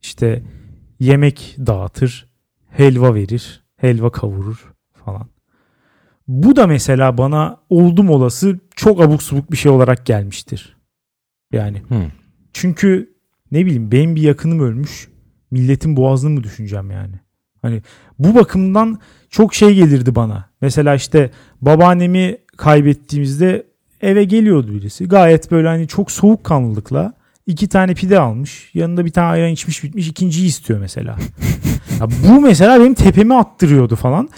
İşte 0.00 0.42
yemek 1.00 1.56
dağıtır, 1.58 2.28
helva 2.70 3.14
verir, 3.14 3.64
helva 3.76 4.12
kavurur 4.12 4.72
falan. 4.92 5.28
Bu 6.28 6.56
da 6.56 6.66
mesela 6.66 7.18
bana 7.18 7.60
oldum 7.70 8.10
olası 8.10 8.58
çok 8.76 9.00
abuk 9.00 9.22
subuk 9.22 9.52
bir 9.52 9.56
şey 9.56 9.72
olarak 9.72 10.06
gelmiştir. 10.06 10.76
Yani 11.52 11.82
Hı. 11.88 12.10
çünkü 12.52 13.14
ne 13.50 13.66
bileyim 13.66 13.92
benim 13.92 14.16
bir 14.16 14.22
yakınım 14.22 14.60
ölmüş. 14.60 15.08
Milletin 15.50 15.96
boğazını 15.96 16.30
mı 16.30 16.44
düşüneceğim 16.44 16.90
yani? 16.90 17.20
Hani 17.62 17.82
bu 18.18 18.34
bakımdan 18.34 18.98
çok 19.30 19.54
şey 19.54 19.74
gelirdi 19.74 20.14
bana. 20.14 20.44
Mesela 20.60 20.94
işte 20.94 21.30
babaannemi 21.60 22.36
kaybettiğimizde 22.56 23.66
eve 24.00 24.24
geliyordu 24.24 24.74
birisi. 24.74 25.08
Gayet 25.08 25.50
böyle 25.50 25.68
hani 25.68 25.88
çok 25.88 26.10
soğukkanlılıkla 26.10 27.12
iki 27.46 27.68
tane 27.68 27.94
pide 27.94 28.18
almış. 28.18 28.70
Yanında 28.74 29.04
bir 29.04 29.10
tane 29.10 29.26
ayran 29.26 29.50
içmiş 29.50 29.84
bitmiş. 29.84 30.08
ikinciyi 30.08 30.46
istiyor 30.46 30.80
mesela. 30.80 31.16
Ya 32.00 32.06
bu 32.28 32.40
mesela 32.40 32.80
benim 32.80 32.94
tepemi 32.94 33.34
attırıyordu 33.34 33.96
falan. 33.96 34.28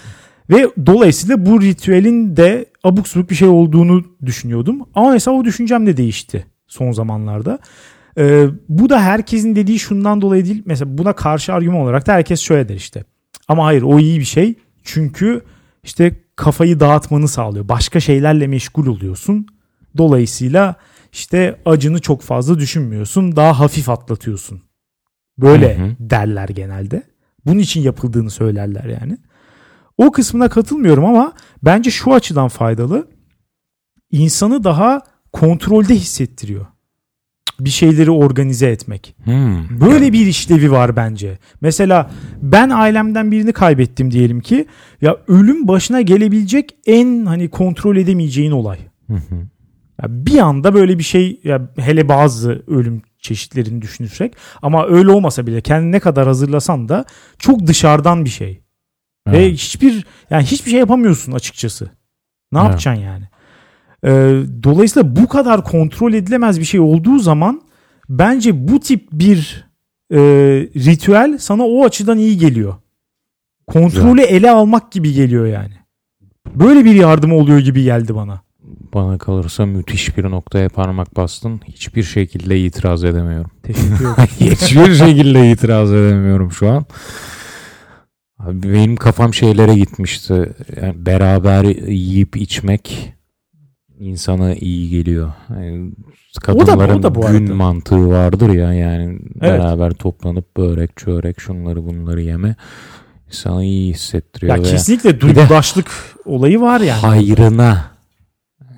Ve 0.49 0.69
dolayısıyla 0.85 1.45
bu 1.45 1.61
ritüelin 1.61 2.37
de 2.37 2.65
abuk 2.83 3.07
subuk 3.07 3.29
bir 3.29 3.35
şey 3.35 3.47
olduğunu 3.47 4.03
düşünüyordum. 4.25 4.79
Ama 4.95 5.11
mesela 5.11 5.37
o 5.37 5.45
düşüncem 5.45 5.85
de 5.85 5.97
değişti 5.97 6.45
son 6.67 6.91
zamanlarda. 6.91 7.59
Ee, 8.17 8.45
bu 8.69 8.89
da 8.89 9.01
herkesin 9.01 9.55
dediği 9.55 9.79
şundan 9.79 10.21
dolayı 10.21 10.45
değil. 10.45 10.63
Mesela 10.65 10.97
buna 10.97 11.13
karşı 11.13 11.53
argüman 11.53 11.81
olarak 11.81 12.07
da 12.07 12.13
herkes 12.13 12.39
şöyle 12.41 12.69
der 12.69 12.75
işte. 12.75 13.03
Ama 13.51 13.65
hayır 13.65 13.81
o 13.81 13.99
iyi 13.99 14.19
bir 14.19 14.25
şey. 14.25 14.55
Çünkü 14.83 15.41
işte 15.83 16.15
kafayı 16.35 16.79
dağıtmanı 16.79 17.27
sağlıyor. 17.27 17.67
Başka 17.67 17.99
şeylerle 17.99 18.47
meşgul 18.47 18.87
oluyorsun. 18.87 19.47
Dolayısıyla 19.97 20.75
işte 21.11 21.59
acını 21.65 21.99
çok 22.01 22.21
fazla 22.21 22.59
düşünmüyorsun. 22.59 23.35
Daha 23.35 23.59
hafif 23.59 23.89
atlatıyorsun. 23.89 24.61
Böyle 25.37 25.77
Hı 25.79 25.83
hı. 25.83 25.95
derler 25.99 26.49
genelde. 26.49 27.03
Bunun 27.45 27.59
için 27.59 27.81
yapıldığını 27.81 28.29
söylerler 28.29 28.83
yani. 29.01 29.17
O 29.97 30.11
kısmına 30.11 30.49
katılmıyorum 30.49 31.05
ama 31.05 31.33
bence 31.63 31.91
şu 31.91 32.13
açıdan 32.13 32.47
faydalı. 32.47 33.07
İnsanı 34.11 34.63
daha 34.63 35.01
kontrolde 35.33 35.95
hissettiriyor. 35.95 36.65
Bir 37.59 37.69
şeyleri 37.69 38.11
organize 38.11 38.67
etmek. 38.67 39.15
Hmm. 39.23 39.79
Böyle 39.81 40.13
bir 40.13 40.25
işlevi 40.27 40.71
var 40.71 40.95
bence. 40.95 41.37
Mesela 41.61 42.11
ben 42.41 42.69
ailemden 42.69 43.31
birini 43.31 43.53
kaybettim 43.53 44.11
diyelim 44.11 44.41
ki 44.41 44.65
ya 45.01 45.17
ölüm 45.27 45.67
başına 45.67 46.01
gelebilecek 46.01 46.75
en 46.85 47.25
hani 47.25 47.49
kontrol 47.49 47.95
edemeyeceğin 47.97 48.51
olay. 48.51 48.79
Hı 49.07 49.13
hı. 49.13 49.35
Ya 50.01 50.05
bir 50.09 50.37
anda 50.39 50.73
böyle 50.73 50.97
bir 50.97 51.03
şey 51.03 51.39
ya 51.43 51.69
hele 51.77 52.09
bazı 52.09 52.63
ölüm 52.67 53.01
çeşitlerini 53.19 53.81
düşünürsek. 53.81 54.33
Ama 54.61 54.87
öyle 54.87 55.11
olmasa 55.11 55.47
bile 55.47 55.61
kendini 55.61 55.91
ne 55.91 55.99
kadar 55.99 56.27
hazırlasan 56.27 56.89
da 56.89 57.05
çok 57.39 57.67
dışarıdan 57.67 58.25
bir 58.25 58.29
şey. 58.29 58.61
Ve 59.27 59.37
Evet. 59.37 59.53
hiçbir 59.53 60.05
yani 60.29 60.43
hiçbir 60.43 60.71
şey 60.71 60.79
yapamıyorsun 60.79 61.31
açıkçası. 61.31 61.85
Ne 62.51 62.59
Evet. 62.59 62.69
yapacaksın 62.69 63.03
yani? 63.03 63.23
Ee, 64.05 64.09
dolayısıyla 64.63 65.15
bu 65.15 65.27
kadar 65.27 65.63
kontrol 65.63 66.13
edilemez 66.13 66.59
bir 66.59 66.65
şey 66.65 66.79
olduğu 66.79 67.19
zaman 67.19 67.61
bence 68.09 68.67
bu 68.67 68.79
tip 68.79 69.07
bir 69.11 69.65
e, 70.11 70.19
ritüel 70.75 71.37
sana 71.37 71.63
o 71.63 71.85
açıdan 71.85 72.17
iyi 72.17 72.37
geliyor. 72.37 72.75
Kontrolü 73.67 74.21
ele 74.21 74.51
almak 74.51 74.91
gibi 74.91 75.13
geliyor 75.13 75.45
yani. 75.45 75.73
Böyle 76.55 76.85
bir 76.85 76.95
yardım 76.95 77.33
oluyor 77.33 77.59
gibi 77.59 77.83
geldi 77.83 78.15
bana. 78.15 78.41
Bana 78.93 79.17
kalırsa 79.17 79.65
müthiş 79.65 80.17
bir 80.17 80.23
noktaya 80.23 80.69
parmak 80.69 81.17
bastın. 81.17 81.61
Hiçbir 81.67 82.03
şekilde 82.03 82.59
itiraz 82.59 83.03
edemiyorum. 83.03 83.51
Teşekkür 83.63 83.95
ederim. 84.13 84.29
Hiçbir 84.39 84.93
şekilde 84.95 85.51
itiraz 85.51 85.93
edemiyorum 85.93 86.51
şu 86.51 86.69
an. 86.69 86.85
Abi 88.39 88.73
benim 88.73 88.95
kafam 88.95 89.33
şeylere 89.33 89.73
gitmişti. 89.75 90.53
Yani 90.81 91.05
beraber 91.05 91.63
yiyip 91.87 92.37
içmek 92.37 93.13
insana 94.01 94.55
iyi 94.55 94.89
geliyor. 94.89 95.33
Yani 95.49 95.91
kadınların 96.41 96.99
o 96.99 97.03
da 97.03 97.15
bu 97.15 97.21
gün 97.21 97.45
arada. 97.45 97.55
mantığı 97.55 98.09
vardır 98.09 98.49
ya 98.49 98.73
yani 98.73 99.19
Evet. 99.41 99.41
beraber 99.41 99.91
toplanıp 99.93 100.57
börek 100.57 100.97
çörek 100.97 101.39
şunları 101.39 101.85
bunları 101.85 102.21
yeme 102.21 102.55
sana 103.29 103.63
iyi 103.63 103.93
hissettiriyor. 103.93 104.55
ya 104.57 104.63
kesinlikle 104.63 105.21
duygudaşlık 105.21 105.87
olayı 106.25 106.61
var 106.61 106.81
yani. 106.81 107.01
hayrına 107.01 107.85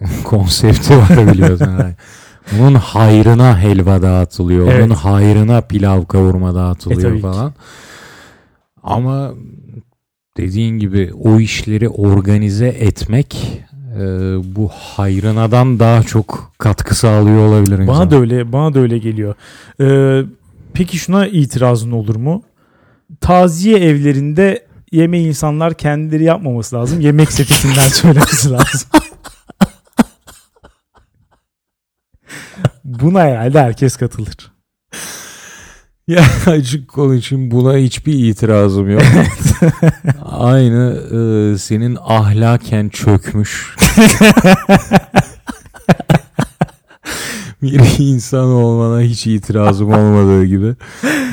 konsepti 0.23 0.97
var 0.97 1.33
biliyorsun. 1.33 1.77
Yani. 1.79 1.93
Bunun 2.59 2.75
hayrına 2.75 3.59
helva 3.59 4.01
dağıtılıyor. 4.01 4.67
Evet. 4.71 4.85
Onun 4.85 4.95
hayrına 4.95 5.61
pilav 5.61 6.05
kavurma 6.05 6.51
E, 6.51 6.53
dağıtılıyor 6.55 7.15
ki. 7.15 7.21
falan. 7.21 7.53
Ama 8.83 9.33
dediğin 10.37 10.79
gibi 10.79 11.11
o 11.19 11.39
işleri 11.39 11.89
organize 11.89 12.67
etmek 12.67 13.59
e, 13.99 14.03
bu 14.55 14.69
hayrınadan 14.69 15.79
daha 15.79 16.03
çok 16.03 16.51
katkı 16.57 16.95
sağlıyor 16.95 17.47
olabilir. 17.47 17.87
Bana 17.87 18.11
da 18.11 18.15
öyle, 18.15 18.51
bana 18.51 18.73
da 18.73 18.79
öyle 18.79 18.97
geliyor. 18.97 19.35
Ee, 19.81 20.21
peki 20.73 20.97
şuna 20.97 21.27
itirazın 21.27 21.91
olur 21.91 22.15
mu? 22.15 22.43
Taziye 23.21 23.77
evlerinde 23.77 24.65
yemeği 24.91 25.27
insanlar 25.27 25.73
kendileri 25.73 26.23
yapmaması 26.23 26.75
lazım. 26.75 26.99
Yemek 26.99 27.31
sepetinden 27.31 27.87
söylemesi 27.87 28.51
lazım. 28.51 28.89
Buna 32.83 33.19
herhalde 33.21 33.61
herkes 33.61 33.95
katılır. 33.95 34.52
Ya 36.07 36.23
açık 36.45 36.87
konuşayım 36.87 37.51
buna 37.51 37.77
hiçbir 37.77 38.13
itirazım 38.13 38.89
yok. 38.89 39.01
Aynı 40.25 40.93
e, 41.11 41.57
senin 41.57 41.97
ahlaken 42.01 42.89
çökmüş 42.89 43.75
bir 47.61 47.81
insan 47.99 48.45
olmana 48.45 49.01
hiç 49.01 49.27
itirazım 49.27 49.93
olmadığı 49.93 50.45
gibi 50.45 50.75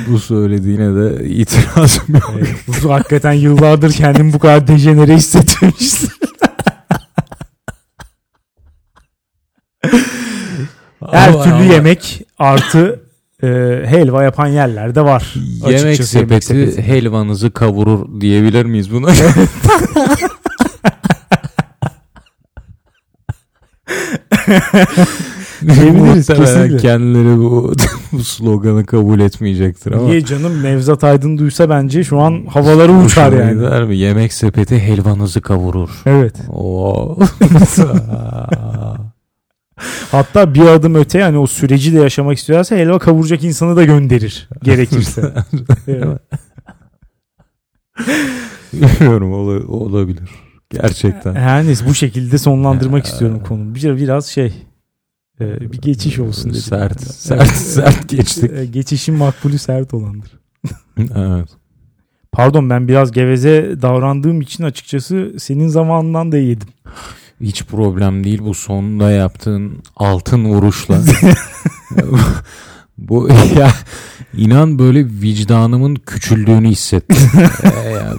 bu 0.08 0.18
söylediğine 0.18 0.94
de 0.94 1.28
itirazım 1.28 2.14
yok. 2.14 2.32
Evet, 2.38 2.54
bu 2.84 2.92
hakikaten 2.94 3.32
yıllardır 3.32 3.92
kendimi 3.92 4.32
bu 4.32 4.38
kadar 4.38 4.66
dejenere 4.68 5.16
hissetmemiştim. 5.16 6.10
Her 11.10 11.28
Ama- 11.28 11.42
türlü 11.44 11.72
yemek 11.72 12.22
artı 12.38 13.09
e, 13.42 13.46
helva 13.86 14.22
yapan 14.22 14.46
yerler 14.46 14.94
de 14.94 15.00
var. 15.04 15.34
Yemek 15.66 15.84
Açıkçası 15.84 16.10
sepeti 16.10 16.46
sepeti. 16.46 16.82
helvanızı 16.82 17.50
kavurur 17.50 18.20
diyebilir 18.20 18.64
miyiz 18.64 18.92
buna? 18.92 19.08
Diyebiliriz, 25.62 26.26
kesinlikle. 26.26 26.76
kendileri 26.76 27.38
bu, 27.38 27.72
bu 28.12 28.24
sloganı 28.24 28.86
kabul 28.86 29.20
etmeyecektir 29.20 29.92
ama. 29.92 30.02
Niye 30.08 30.24
canım 30.24 30.62
Nevzat 30.62 31.04
Aydın 31.04 31.38
duysa 31.38 31.70
bence 31.70 32.04
şu 32.04 32.20
an 32.20 32.46
havaları 32.48 32.92
uçar 32.92 33.32
yani. 33.32 33.54
gider 33.54 33.84
mi? 33.84 33.96
Yemek 33.96 34.32
sepeti 34.32 34.78
helvanızı 34.78 35.40
kavurur. 35.40 35.90
Evet. 36.06 36.34
Oo. 36.48 37.18
Hatta 40.10 40.54
bir 40.54 40.66
adım 40.66 40.94
öte 40.94 41.22
hani 41.22 41.38
o 41.38 41.46
süreci 41.46 41.92
de 41.92 41.98
yaşamak 41.98 42.38
istiyorsa 42.38 42.76
helva 42.76 42.98
kavuracak 42.98 43.44
insanı 43.44 43.76
da 43.76 43.84
gönderir 43.84 44.48
gerekirse. 44.62 45.34
Bilmiyorum 48.72 49.32
ola- 49.32 49.66
olabilir. 49.66 50.30
Gerçekten. 50.70 51.34
Her 51.34 51.64
neyse 51.64 51.86
bu 51.88 51.94
şekilde 51.94 52.38
sonlandırmak 52.38 53.06
istiyorum 53.06 53.42
konuyu. 53.48 53.74
Bir, 53.74 53.96
biraz 53.96 54.26
şey 54.26 54.52
e, 55.40 55.60
bir 55.72 55.78
geçiş 55.78 56.18
olsun 56.18 56.50
dedim. 56.50 56.60
Sert, 56.62 56.92
Evet. 56.92 57.00
sert, 57.14 57.48
sert 57.56 58.08
geçtik. 58.08 58.52
E, 58.52 58.66
Geçişin 58.66 59.14
makbulü 59.14 59.58
sert 59.58 59.94
olandır. 59.94 60.30
evet. 60.98 61.48
Pardon 62.32 62.70
ben 62.70 62.88
biraz 62.88 63.12
geveze 63.12 63.82
davrandığım 63.82 64.40
için 64.40 64.64
açıkçası 64.64 65.32
senin 65.38 65.68
zamanından 65.68 66.32
da 66.32 66.36
yedim. 66.38 66.68
Hiç 67.40 67.64
problem 67.64 68.24
değil 68.24 68.40
bu 68.42 68.54
sonunda 68.54 69.10
yaptığın 69.10 69.82
altın 69.96 70.44
vuruşla. 70.44 71.02
bu 72.98 73.28
ya 73.58 73.70
inan 74.36 74.78
böyle 74.78 75.04
vicdanımın 75.04 75.94
küçüldüğünü 75.94 76.68
hissettim. 76.68 77.16
Ee, 77.62 77.90
yani 77.90 78.18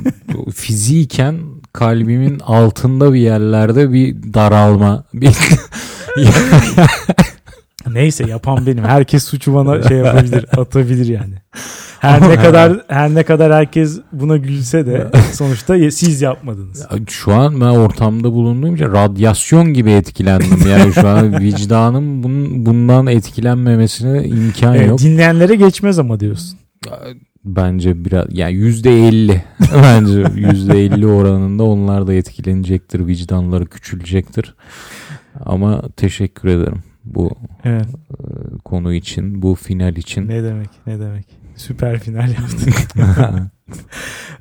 fiziken 0.55 1.39
kalbimin 1.73 2.39
altında 2.39 3.13
bir 3.13 3.19
yerlerde 3.19 3.93
bir 3.93 4.33
daralma. 4.33 5.03
Bir 5.13 5.35
Neyse 7.87 8.25
yapan 8.29 8.65
benim. 8.65 8.83
Herkes 8.83 9.23
suçu 9.23 9.53
bana 9.53 9.83
şey 9.83 9.97
yapabilir, 9.97 10.45
atabilir 10.57 11.05
yani. 11.05 11.33
Her 11.99 12.29
ne 12.29 12.35
kadar 12.35 12.81
her 12.87 13.15
ne 13.15 13.23
kadar 13.23 13.53
herkes 13.53 13.99
buna 14.11 14.37
gülse 14.37 14.85
de 14.85 15.07
sonuçta 15.33 15.91
siz 15.91 16.21
yapmadınız. 16.21 16.87
Şu 17.09 17.33
an 17.33 17.61
ben 17.61 17.65
ortamda 17.65 18.31
bulunduğum 18.31 18.75
için 18.75 18.85
radyasyon 18.85 19.73
gibi 19.73 19.91
etkilendim. 19.91 20.67
Yani 20.69 20.93
şu 20.93 21.07
an 21.07 21.39
vicdanım 21.39 22.23
bun, 22.23 22.65
bundan 22.65 23.07
etkilenmemesine 23.07 24.23
imkan 24.23 24.75
Evet, 24.75 24.87
yok. 24.87 24.99
dinleyenlere 24.99 25.55
geçmez 25.55 25.99
ama 25.99 26.19
diyorsun. 26.19 26.59
Bence 27.45 28.05
biraz 28.05 28.25
yani 28.29 28.53
yüzde 28.53 29.07
elli 29.07 29.43
bence 29.83 30.23
yüzde 30.35 30.85
elli 30.85 31.07
oranında 31.07 31.63
onlar 31.63 32.07
da 32.07 32.13
etkilenecektir 32.13 33.07
vicdanları 33.07 33.65
küçülecektir 33.65 34.55
ama 35.45 35.81
teşekkür 35.97 36.49
ederim 36.49 36.83
bu 37.05 37.31
Evet. 37.63 37.85
konu 38.65 38.93
için 38.93 39.41
bu 39.41 39.55
final 39.55 39.95
için 39.95 40.27
Ne 40.27 40.43
demek? 40.43 40.69
Ne 40.87 40.99
demek? 40.99 41.25
Süper 41.55 41.99
final 41.99 42.29
yaptık. 42.39 42.73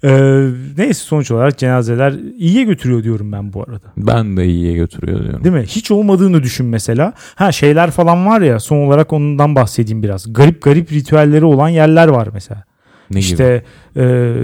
Ee, 0.04 0.48
neyse 0.78 0.94
sonuç 1.04 1.30
olarak 1.30 1.58
cenazeler 1.58 2.14
iyiye 2.38 2.64
götürüyor 2.64 3.02
diyorum 3.02 3.32
ben 3.32 3.52
bu 3.52 3.62
arada. 3.62 3.86
ben 3.96 4.36
de 4.36 4.46
iyiye 4.46 4.72
götürüyor 4.74 5.22
diyorum 5.22 5.44
Değil 5.44 5.54
mi? 5.54 5.62
Hiç 5.62 5.90
olmadığını 5.90 6.42
düşün 6.42 6.66
mesela. 6.66 7.12
Ha 7.34 7.52
şeyler 7.52 7.90
falan 7.90 8.26
var 8.26 8.40
ya 8.40 8.60
son 8.60 8.76
olarak 8.76 9.12
ondan 9.12 9.54
bahsedeyim 9.54 10.02
biraz. 10.02 10.32
Garip 10.32 10.62
garip 10.62 10.92
ritüelleri 10.92 11.44
olan 11.44 11.68
yerler 11.68 12.08
var 12.08 12.28
mesela. 12.34 12.64
ne 13.10 13.20
gibi 13.20 13.20
İşte 13.30 13.64
e, 13.96 14.34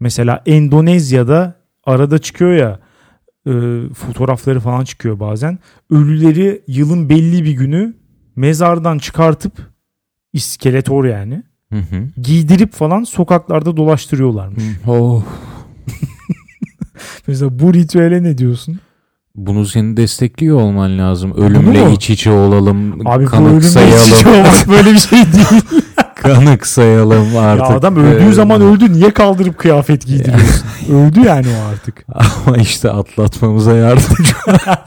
mesela 0.00 0.42
Endonezya'da 0.46 1.54
arada 1.84 2.18
çıkıyor 2.18 2.52
ya 2.52 2.78
e, 3.46 3.52
fotoğrafları 3.94 4.60
falan 4.60 4.84
çıkıyor 4.84 5.20
bazen. 5.20 5.58
Ölüleri 5.90 6.62
yılın 6.66 7.08
belli 7.08 7.44
bir 7.44 7.52
günü 7.52 7.94
mezardan 8.36 8.98
çıkartıp 8.98 9.52
iskeletor 10.32 11.04
yani 11.04 11.42
Hı 11.72 11.78
hı. 11.78 12.08
giydirip 12.22 12.72
falan 12.72 13.04
sokaklarda 13.04 13.76
dolaştırıyorlarmış. 13.76 14.64
Oh, 14.86 15.22
Mesela 17.26 17.58
bu 17.58 17.74
ritüele 17.74 18.22
ne 18.22 18.38
diyorsun? 18.38 18.80
bunu 19.36 19.66
senin 19.66 19.96
destekliyor 19.96 20.60
olman 20.60 20.98
lazım 20.98 21.34
ölümle 21.36 21.92
iç 21.92 22.10
içe 22.10 22.30
olalım 22.30 23.06
Abi 23.06 23.24
bu 23.24 23.28
kanık 23.28 23.50
ölümle 23.50 23.88
iç 23.88 24.12
içe 24.12 24.28
olmak 24.28 24.68
böyle 24.68 24.92
bir 24.92 24.98
şey 24.98 25.18
değil. 25.18 25.62
kanık 26.34 26.66
sayalım 26.66 27.34
ya 27.34 27.40
artık 27.40 27.76
adam 27.76 27.96
öldüğü 27.96 28.28
Ee, 28.28 28.32
zaman 28.32 28.60
öldü 28.60 28.92
niye 28.92 29.10
kaldırıp 29.10 29.58
kıyafet 29.58 30.06
giydiriyorsun? 30.06 30.66
öldü 30.92 31.20
yani 31.20 31.46
o 31.46 31.72
artık. 31.72 32.06
ama 32.46 32.56
işte 32.56 32.90
atlatmamıza 32.90 33.74
yardımcı 33.74 34.32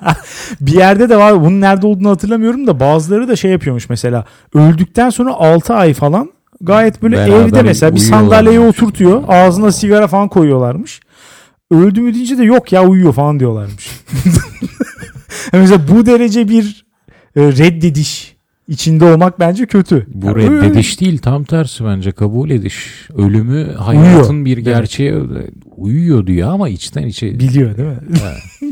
Bir 0.62 0.74
yerde 0.74 1.10
de 1.10 1.18
var 1.18 1.42
bunun 1.42 1.62
nerede 1.62 1.88
olduğunu 1.88 2.10
hatırlamıyorum 2.10 2.68
da 2.68 2.80
bazıları 2.80 3.28
da 3.28 3.36
şey 3.36 3.52
yapıyormuş 3.52 3.90
mesela 3.90 4.26
öldükten 4.54 5.10
sonra 5.10 5.34
6 5.34 5.74
ay 5.74 5.94
falan 5.94 6.32
gayet 6.62 7.02
böyle 7.02 7.18
Beraber 7.18 7.48
evde 7.48 7.62
mesela 7.62 7.96
bir 7.96 8.00
sandalyeye 8.00 8.60
oturtuyor 8.60 9.24
ağzına 9.28 9.72
sigara 9.72 10.08
falan 10.08 10.28
koyuyorlarmış. 10.28 11.00
Öldü 11.72 12.02
mü 12.02 12.14
deyince 12.14 12.38
de 12.38 12.44
yok 12.44 12.72
ya 12.72 12.88
uyuyor 12.88 13.14
falan 13.14 13.40
diyorlarmış. 13.40 13.92
mesela 15.54 15.88
bu 15.88 16.06
derece 16.06 16.50
bir 16.50 16.86
e, 17.36 17.42
reddediş 17.42 18.39
içinde 18.70 19.06
olmak 19.06 19.40
bence 19.40 19.66
kötü. 19.66 20.06
Bu 20.14 20.28
Ya, 20.28 20.36
reddediş 20.36 21.02
değil 21.02 21.18
tam 21.18 21.44
tersi 21.44 21.86
bence 21.86 22.12
kabul 22.12 22.50
ediş. 22.50 23.08
Ölümü 23.18 23.74
hayatın 23.74 24.46
bir 24.46 24.58
gerçeğe 24.58 25.16
uyuyor 25.78 26.28
diyor 26.28 26.50
ama 26.50 26.70
içten 26.70 27.08
içe 27.08 27.40
Biliyor 27.40 27.78
değil 27.78 27.90
mi? 27.90 27.98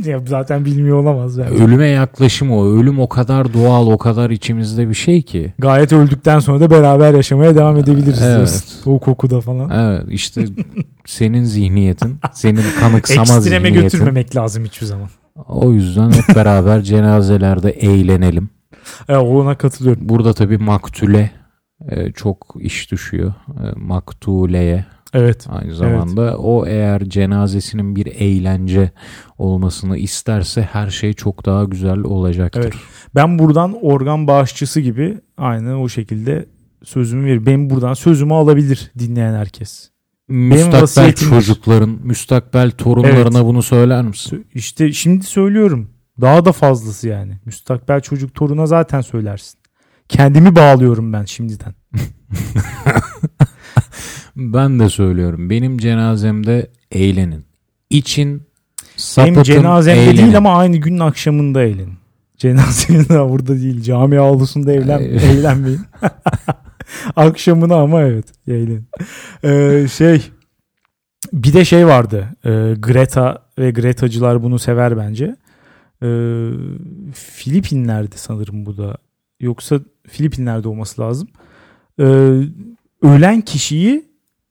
ya 0.10 0.20
zaten 0.28 0.66
bilmiyor 0.66 0.98
olamaz. 1.00 1.38
Yani. 1.38 1.50
ölüme 1.50 1.88
yaklaşım 1.88 2.52
o. 2.52 2.66
Ölüm 2.66 3.00
o 3.00 3.10
kadar 3.10 3.54
doğal, 3.54 3.88
o 3.88 3.98
kadar 3.98 4.30
içimizde 4.30 4.90
bir 4.90 4.94
şey 4.94 5.22
ki. 5.22 5.54
Gayet 5.60 5.94
öldükten 5.94 6.40
sonra 6.40 6.60
da 6.60 6.70
beraber 6.70 7.14
yaşamaya 7.14 7.56
devam 7.56 7.78
edebiliriz. 7.78 8.22
Evet. 8.22 8.36
diyorsun. 8.38 8.64
O 8.92 9.00
kokuda 9.00 9.42
falan. 9.42 9.70
Evet 9.70 10.04
işte 10.10 10.46
senin 11.06 11.44
zihniyetin, 11.44 12.18
senin 12.34 12.62
kanıksama 12.80 13.22
Ekstreme 13.22 13.42
zihniyetin. 13.68 13.82
götürmemek 13.82 14.36
lazım 14.36 14.66
hiçbir 14.66 14.86
zaman. 14.86 15.10
O 15.48 15.72
yüzden 15.72 16.12
hep 16.12 16.36
beraber 16.36 16.82
cenazelerde 16.92 17.70
eğlenelim. 17.72 18.50
E, 19.10 19.16
ona 19.16 19.58
katılıyorum. 19.58 20.10
Burada 20.10 20.34
tabii 20.34 20.58
maktule 20.58 21.32
e, 21.90 22.12
çok 22.12 22.56
iş 22.60 22.92
düşüyor. 22.92 23.34
E, 23.48 23.80
maktuleye 23.80 24.86
Evet. 25.14 25.48
aynı 25.50 25.76
zamanda. 25.76 26.38
O 26.38 26.66
eğer 26.68 27.02
cenazesinin 27.10 27.96
bir 27.96 28.06
eğlence 28.06 28.92
olmasını 29.38 29.98
isterse 29.98 30.62
her 30.62 30.90
şey 30.90 31.14
çok 31.14 31.46
daha 31.46 31.64
güzel 31.64 32.00
olacaktır. 32.00 32.62
Evet. 32.62 32.74
Ben 33.16 33.40
buradan 33.40 33.76
organ 33.82 34.28
bağışçısı 34.28 34.82
gibi 34.82 35.18
aynı 35.38 35.82
o 35.82 35.90
şekilde 35.90 36.46
sözümü 36.84 37.26
verir. 37.26 37.46
Benim 37.46 37.70
buradan 37.70 37.94
sözümü 37.94 38.34
alabilir 38.34 38.92
dinleyen 39.00 39.34
herkes. 39.34 39.90
Müstakbel 40.28 41.14
çocukların, 41.14 42.00
müstakbel 42.04 42.72
torunlarına 42.72 43.46
bunu 43.46 43.64
söyler 43.64 44.04
misin? 44.04 44.48
İşte 44.54 44.92
şimdi 44.92 45.26
söylüyorum. 45.26 45.90
Daha 46.22 46.46
da 46.46 46.52
fazlası 46.52 47.08
yani. 47.08 47.40
Müstakbel 47.46 48.02
çocuk 48.02 48.36
toruna 48.36 48.66
zaten 48.66 49.02
söylersin. 49.02 49.60
Kendimi 50.10 50.56
bağlıyorum 50.56 51.14
ben 51.14 51.26
şimdiden. 51.26 51.74
Ben 54.36 54.80
de 54.80 54.90
söylüyorum. 54.90 55.50
Benim 55.50 55.78
cenazemde 55.78 56.72
eğlenin. 56.92 57.46
İçin, 57.90 58.44
sapıtın, 58.96 59.34
Benim 59.36 59.44
cenazemde 59.44 60.04
eğlenin. 60.04 60.18
değil 60.18 60.38
ama 60.38 60.58
aynı 60.58 60.78
günün 60.78 61.00
akşamında 61.00 61.64
eğlenin. 61.64 61.98
Cenazenin 62.38 63.04
de 63.10 63.30
burada 63.30 63.56
değil. 63.56 63.82
Cami 63.82 64.20
avlusunda 64.20 64.72
evlen, 64.74 65.00
eğlenmeyin. 65.00 65.82
Akşamına 67.16 67.76
ama 67.76 68.02
evet 68.02 68.26
eğlenin. 68.48 68.88
Ee, 69.44 69.88
şey 69.88 70.32
bir 71.34 71.54
de 71.54 71.66
şey 71.66 71.88
vardı. 71.88 72.28
Ee, 72.46 72.50
Greta 72.80 73.38
ve 73.60 73.72
Gretacılar 73.72 74.44
bunu 74.44 74.60
sever 74.60 74.98
bence. 74.98 75.36
Ee, 76.04 76.50
Filipinler'de 77.14 78.16
sanırım 78.18 78.66
bu 78.66 78.78
da. 78.78 78.98
Yoksa 79.40 79.80
Filipinler'de 80.08 80.68
olması 80.68 81.02
lazım. 81.02 81.28
Ee, 82.00 82.04
ölen 83.02 83.42
kişiyi 83.42 84.06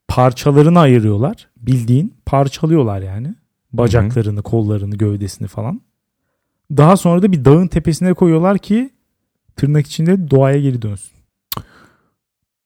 parçalarına 0.07 0.79
ayırıyorlar. 0.79 1.47
Bildiğin 1.57 2.13
parçalıyorlar 2.25 3.01
yani. 3.01 3.35
Bacaklarını, 3.73 4.41
kollarını, 4.41 4.95
gövdesini 4.95 5.47
falan. 5.47 5.81
Daha 6.71 6.97
sonra 6.97 7.21
da 7.21 7.31
bir 7.31 7.45
dağın 7.45 7.67
tepesine 7.67 8.13
koyuyorlar 8.13 8.57
ki 8.57 8.89
tırnak 9.55 9.87
içinde 9.87 10.31
doğaya 10.31 10.61
geri 10.61 10.81
dönsün. 10.81 11.17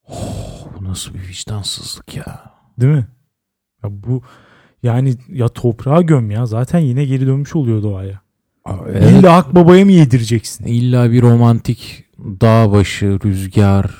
Oh, 0.08 0.66
bu 0.78 0.84
nasıl 0.84 1.14
bir 1.14 1.28
vicdansızlık 1.28 2.16
ya. 2.16 2.52
Değil 2.80 2.92
mi? 2.92 3.06
Ya 3.84 3.90
bu 3.92 4.22
yani 4.82 5.14
ya 5.28 5.48
toprağa 5.48 6.02
göm 6.02 6.30
ya. 6.30 6.46
Zaten 6.46 6.78
yine 6.78 7.04
geri 7.04 7.26
dönmüş 7.26 7.56
oluyor 7.56 7.82
doğaya. 7.82 8.21
Evet. 8.68 9.10
İlla 9.10 9.36
Akbaba'ya 9.36 9.84
mı 9.84 9.92
yedireceksin? 9.92 10.64
İlla 10.64 11.12
bir 11.12 11.22
romantik 11.22 12.04
dağ 12.18 12.72
başı, 12.72 13.18
rüzgar, 13.24 13.90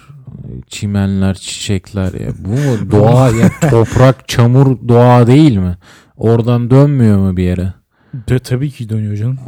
çimenler, 0.68 1.34
çiçekler. 1.34 2.12
Ya. 2.20 2.28
Bu 2.38 2.48
mu 2.48 2.90
doğa 2.90 3.30
ya 3.30 3.50
toprak, 3.70 4.28
çamur 4.28 4.88
doğa 4.88 5.26
değil 5.26 5.56
mi? 5.56 5.76
Oradan 6.16 6.70
dönmüyor 6.70 7.18
mu 7.18 7.36
bir 7.36 7.42
yere? 7.42 7.74
De, 8.28 8.38
tabii 8.38 8.70
ki 8.70 8.88
dönüyor 8.88 9.16
canım. 9.16 9.38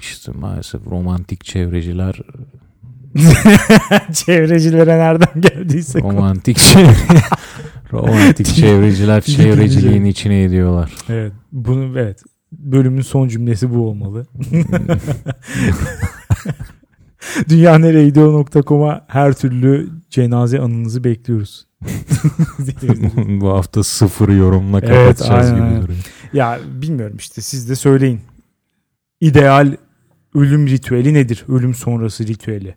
İşte 0.00 0.32
maalesef 0.32 0.86
romantik 0.86 1.44
çevreciler 1.44 2.14
Çevrecilere 4.12 4.98
nereden 4.98 5.40
geldiyse. 5.40 6.00
romantik 6.00 6.56
çevre, 6.58 6.94
romantik 7.92 8.46
çevreciler 8.46 9.20
çevreciliğin 9.20 10.04
içine 10.04 10.42
ediyorlar. 10.42 10.92
Evet. 11.08 11.32
Bunu 11.52 11.98
evet. 11.98 12.22
Bölümün 12.58 13.02
son 13.02 13.28
cümlesi 13.28 13.74
bu 13.74 13.88
olmalı. 13.88 14.26
Dünyaneregidiyor.com'a 17.48 19.04
her 19.08 19.32
türlü 19.32 19.88
cenaze 20.10 20.60
anınızı 20.60 21.04
bekliyoruz. 21.04 21.66
Bu 23.40 23.48
hafta 23.50 23.82
sıfır 23.82 24.28
yorumla 24.28 24.78
Evet, 24.82 25.18
kapatacağız 25.18 25.50
aynen, 25.50 25.70
gibi 25.70 25.82
duruyor. 25.82 25.98
ya 26.32 26.58
bilmiyorum 26.82 27.16
işte 27.18 27.42
siz 27.42 27.68
de 27.68 27.74
söyleyin. 27.76 28.20
İdeal 29.20 29.76
ölüm 30.34 30.66
ritüeli 30.68 31.14
nedir? 31.14 31.44
Ölüm 31.48 31.74
sonrası 31.74 32.26
ritüeli. 32.26 32.74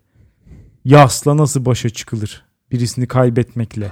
Yasla 0.86 1.38
nasıl 1.38 1.66
başa 1.66 1.90
çıkılır? 1.90 2.46
Birisini 2.72 3.08
kaybetmekle. 3.08 3.92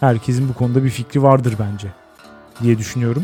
Herkesin 0.00 0.48
bu 0.48 0.54
konuda 0.54 0.84
bir 0.84 0.90
fikri 0.90 1.22
vardır 1.22 1.54
bence 1.60 1.88
diye 2.62 2.78
düşünüyorum. 2.78 3.22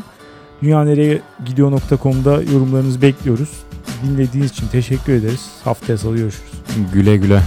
Dünyanereyegidiyor.com'da 0.62 2.42
yorumlarınızı 2.42 3.02
bekliyoruz. 3.02 3.50
Dinlediğiniz 4.04 4.50
için 4.50 4.68
teşekkür 4.68 5.12
ederiz. 5.12 5.50
Haftaya 5.64 5.98
salı 5.98 6.16
görüşürüz. 6.16 6.52
Güle 6.92 7.16
güle. 7.16 7.42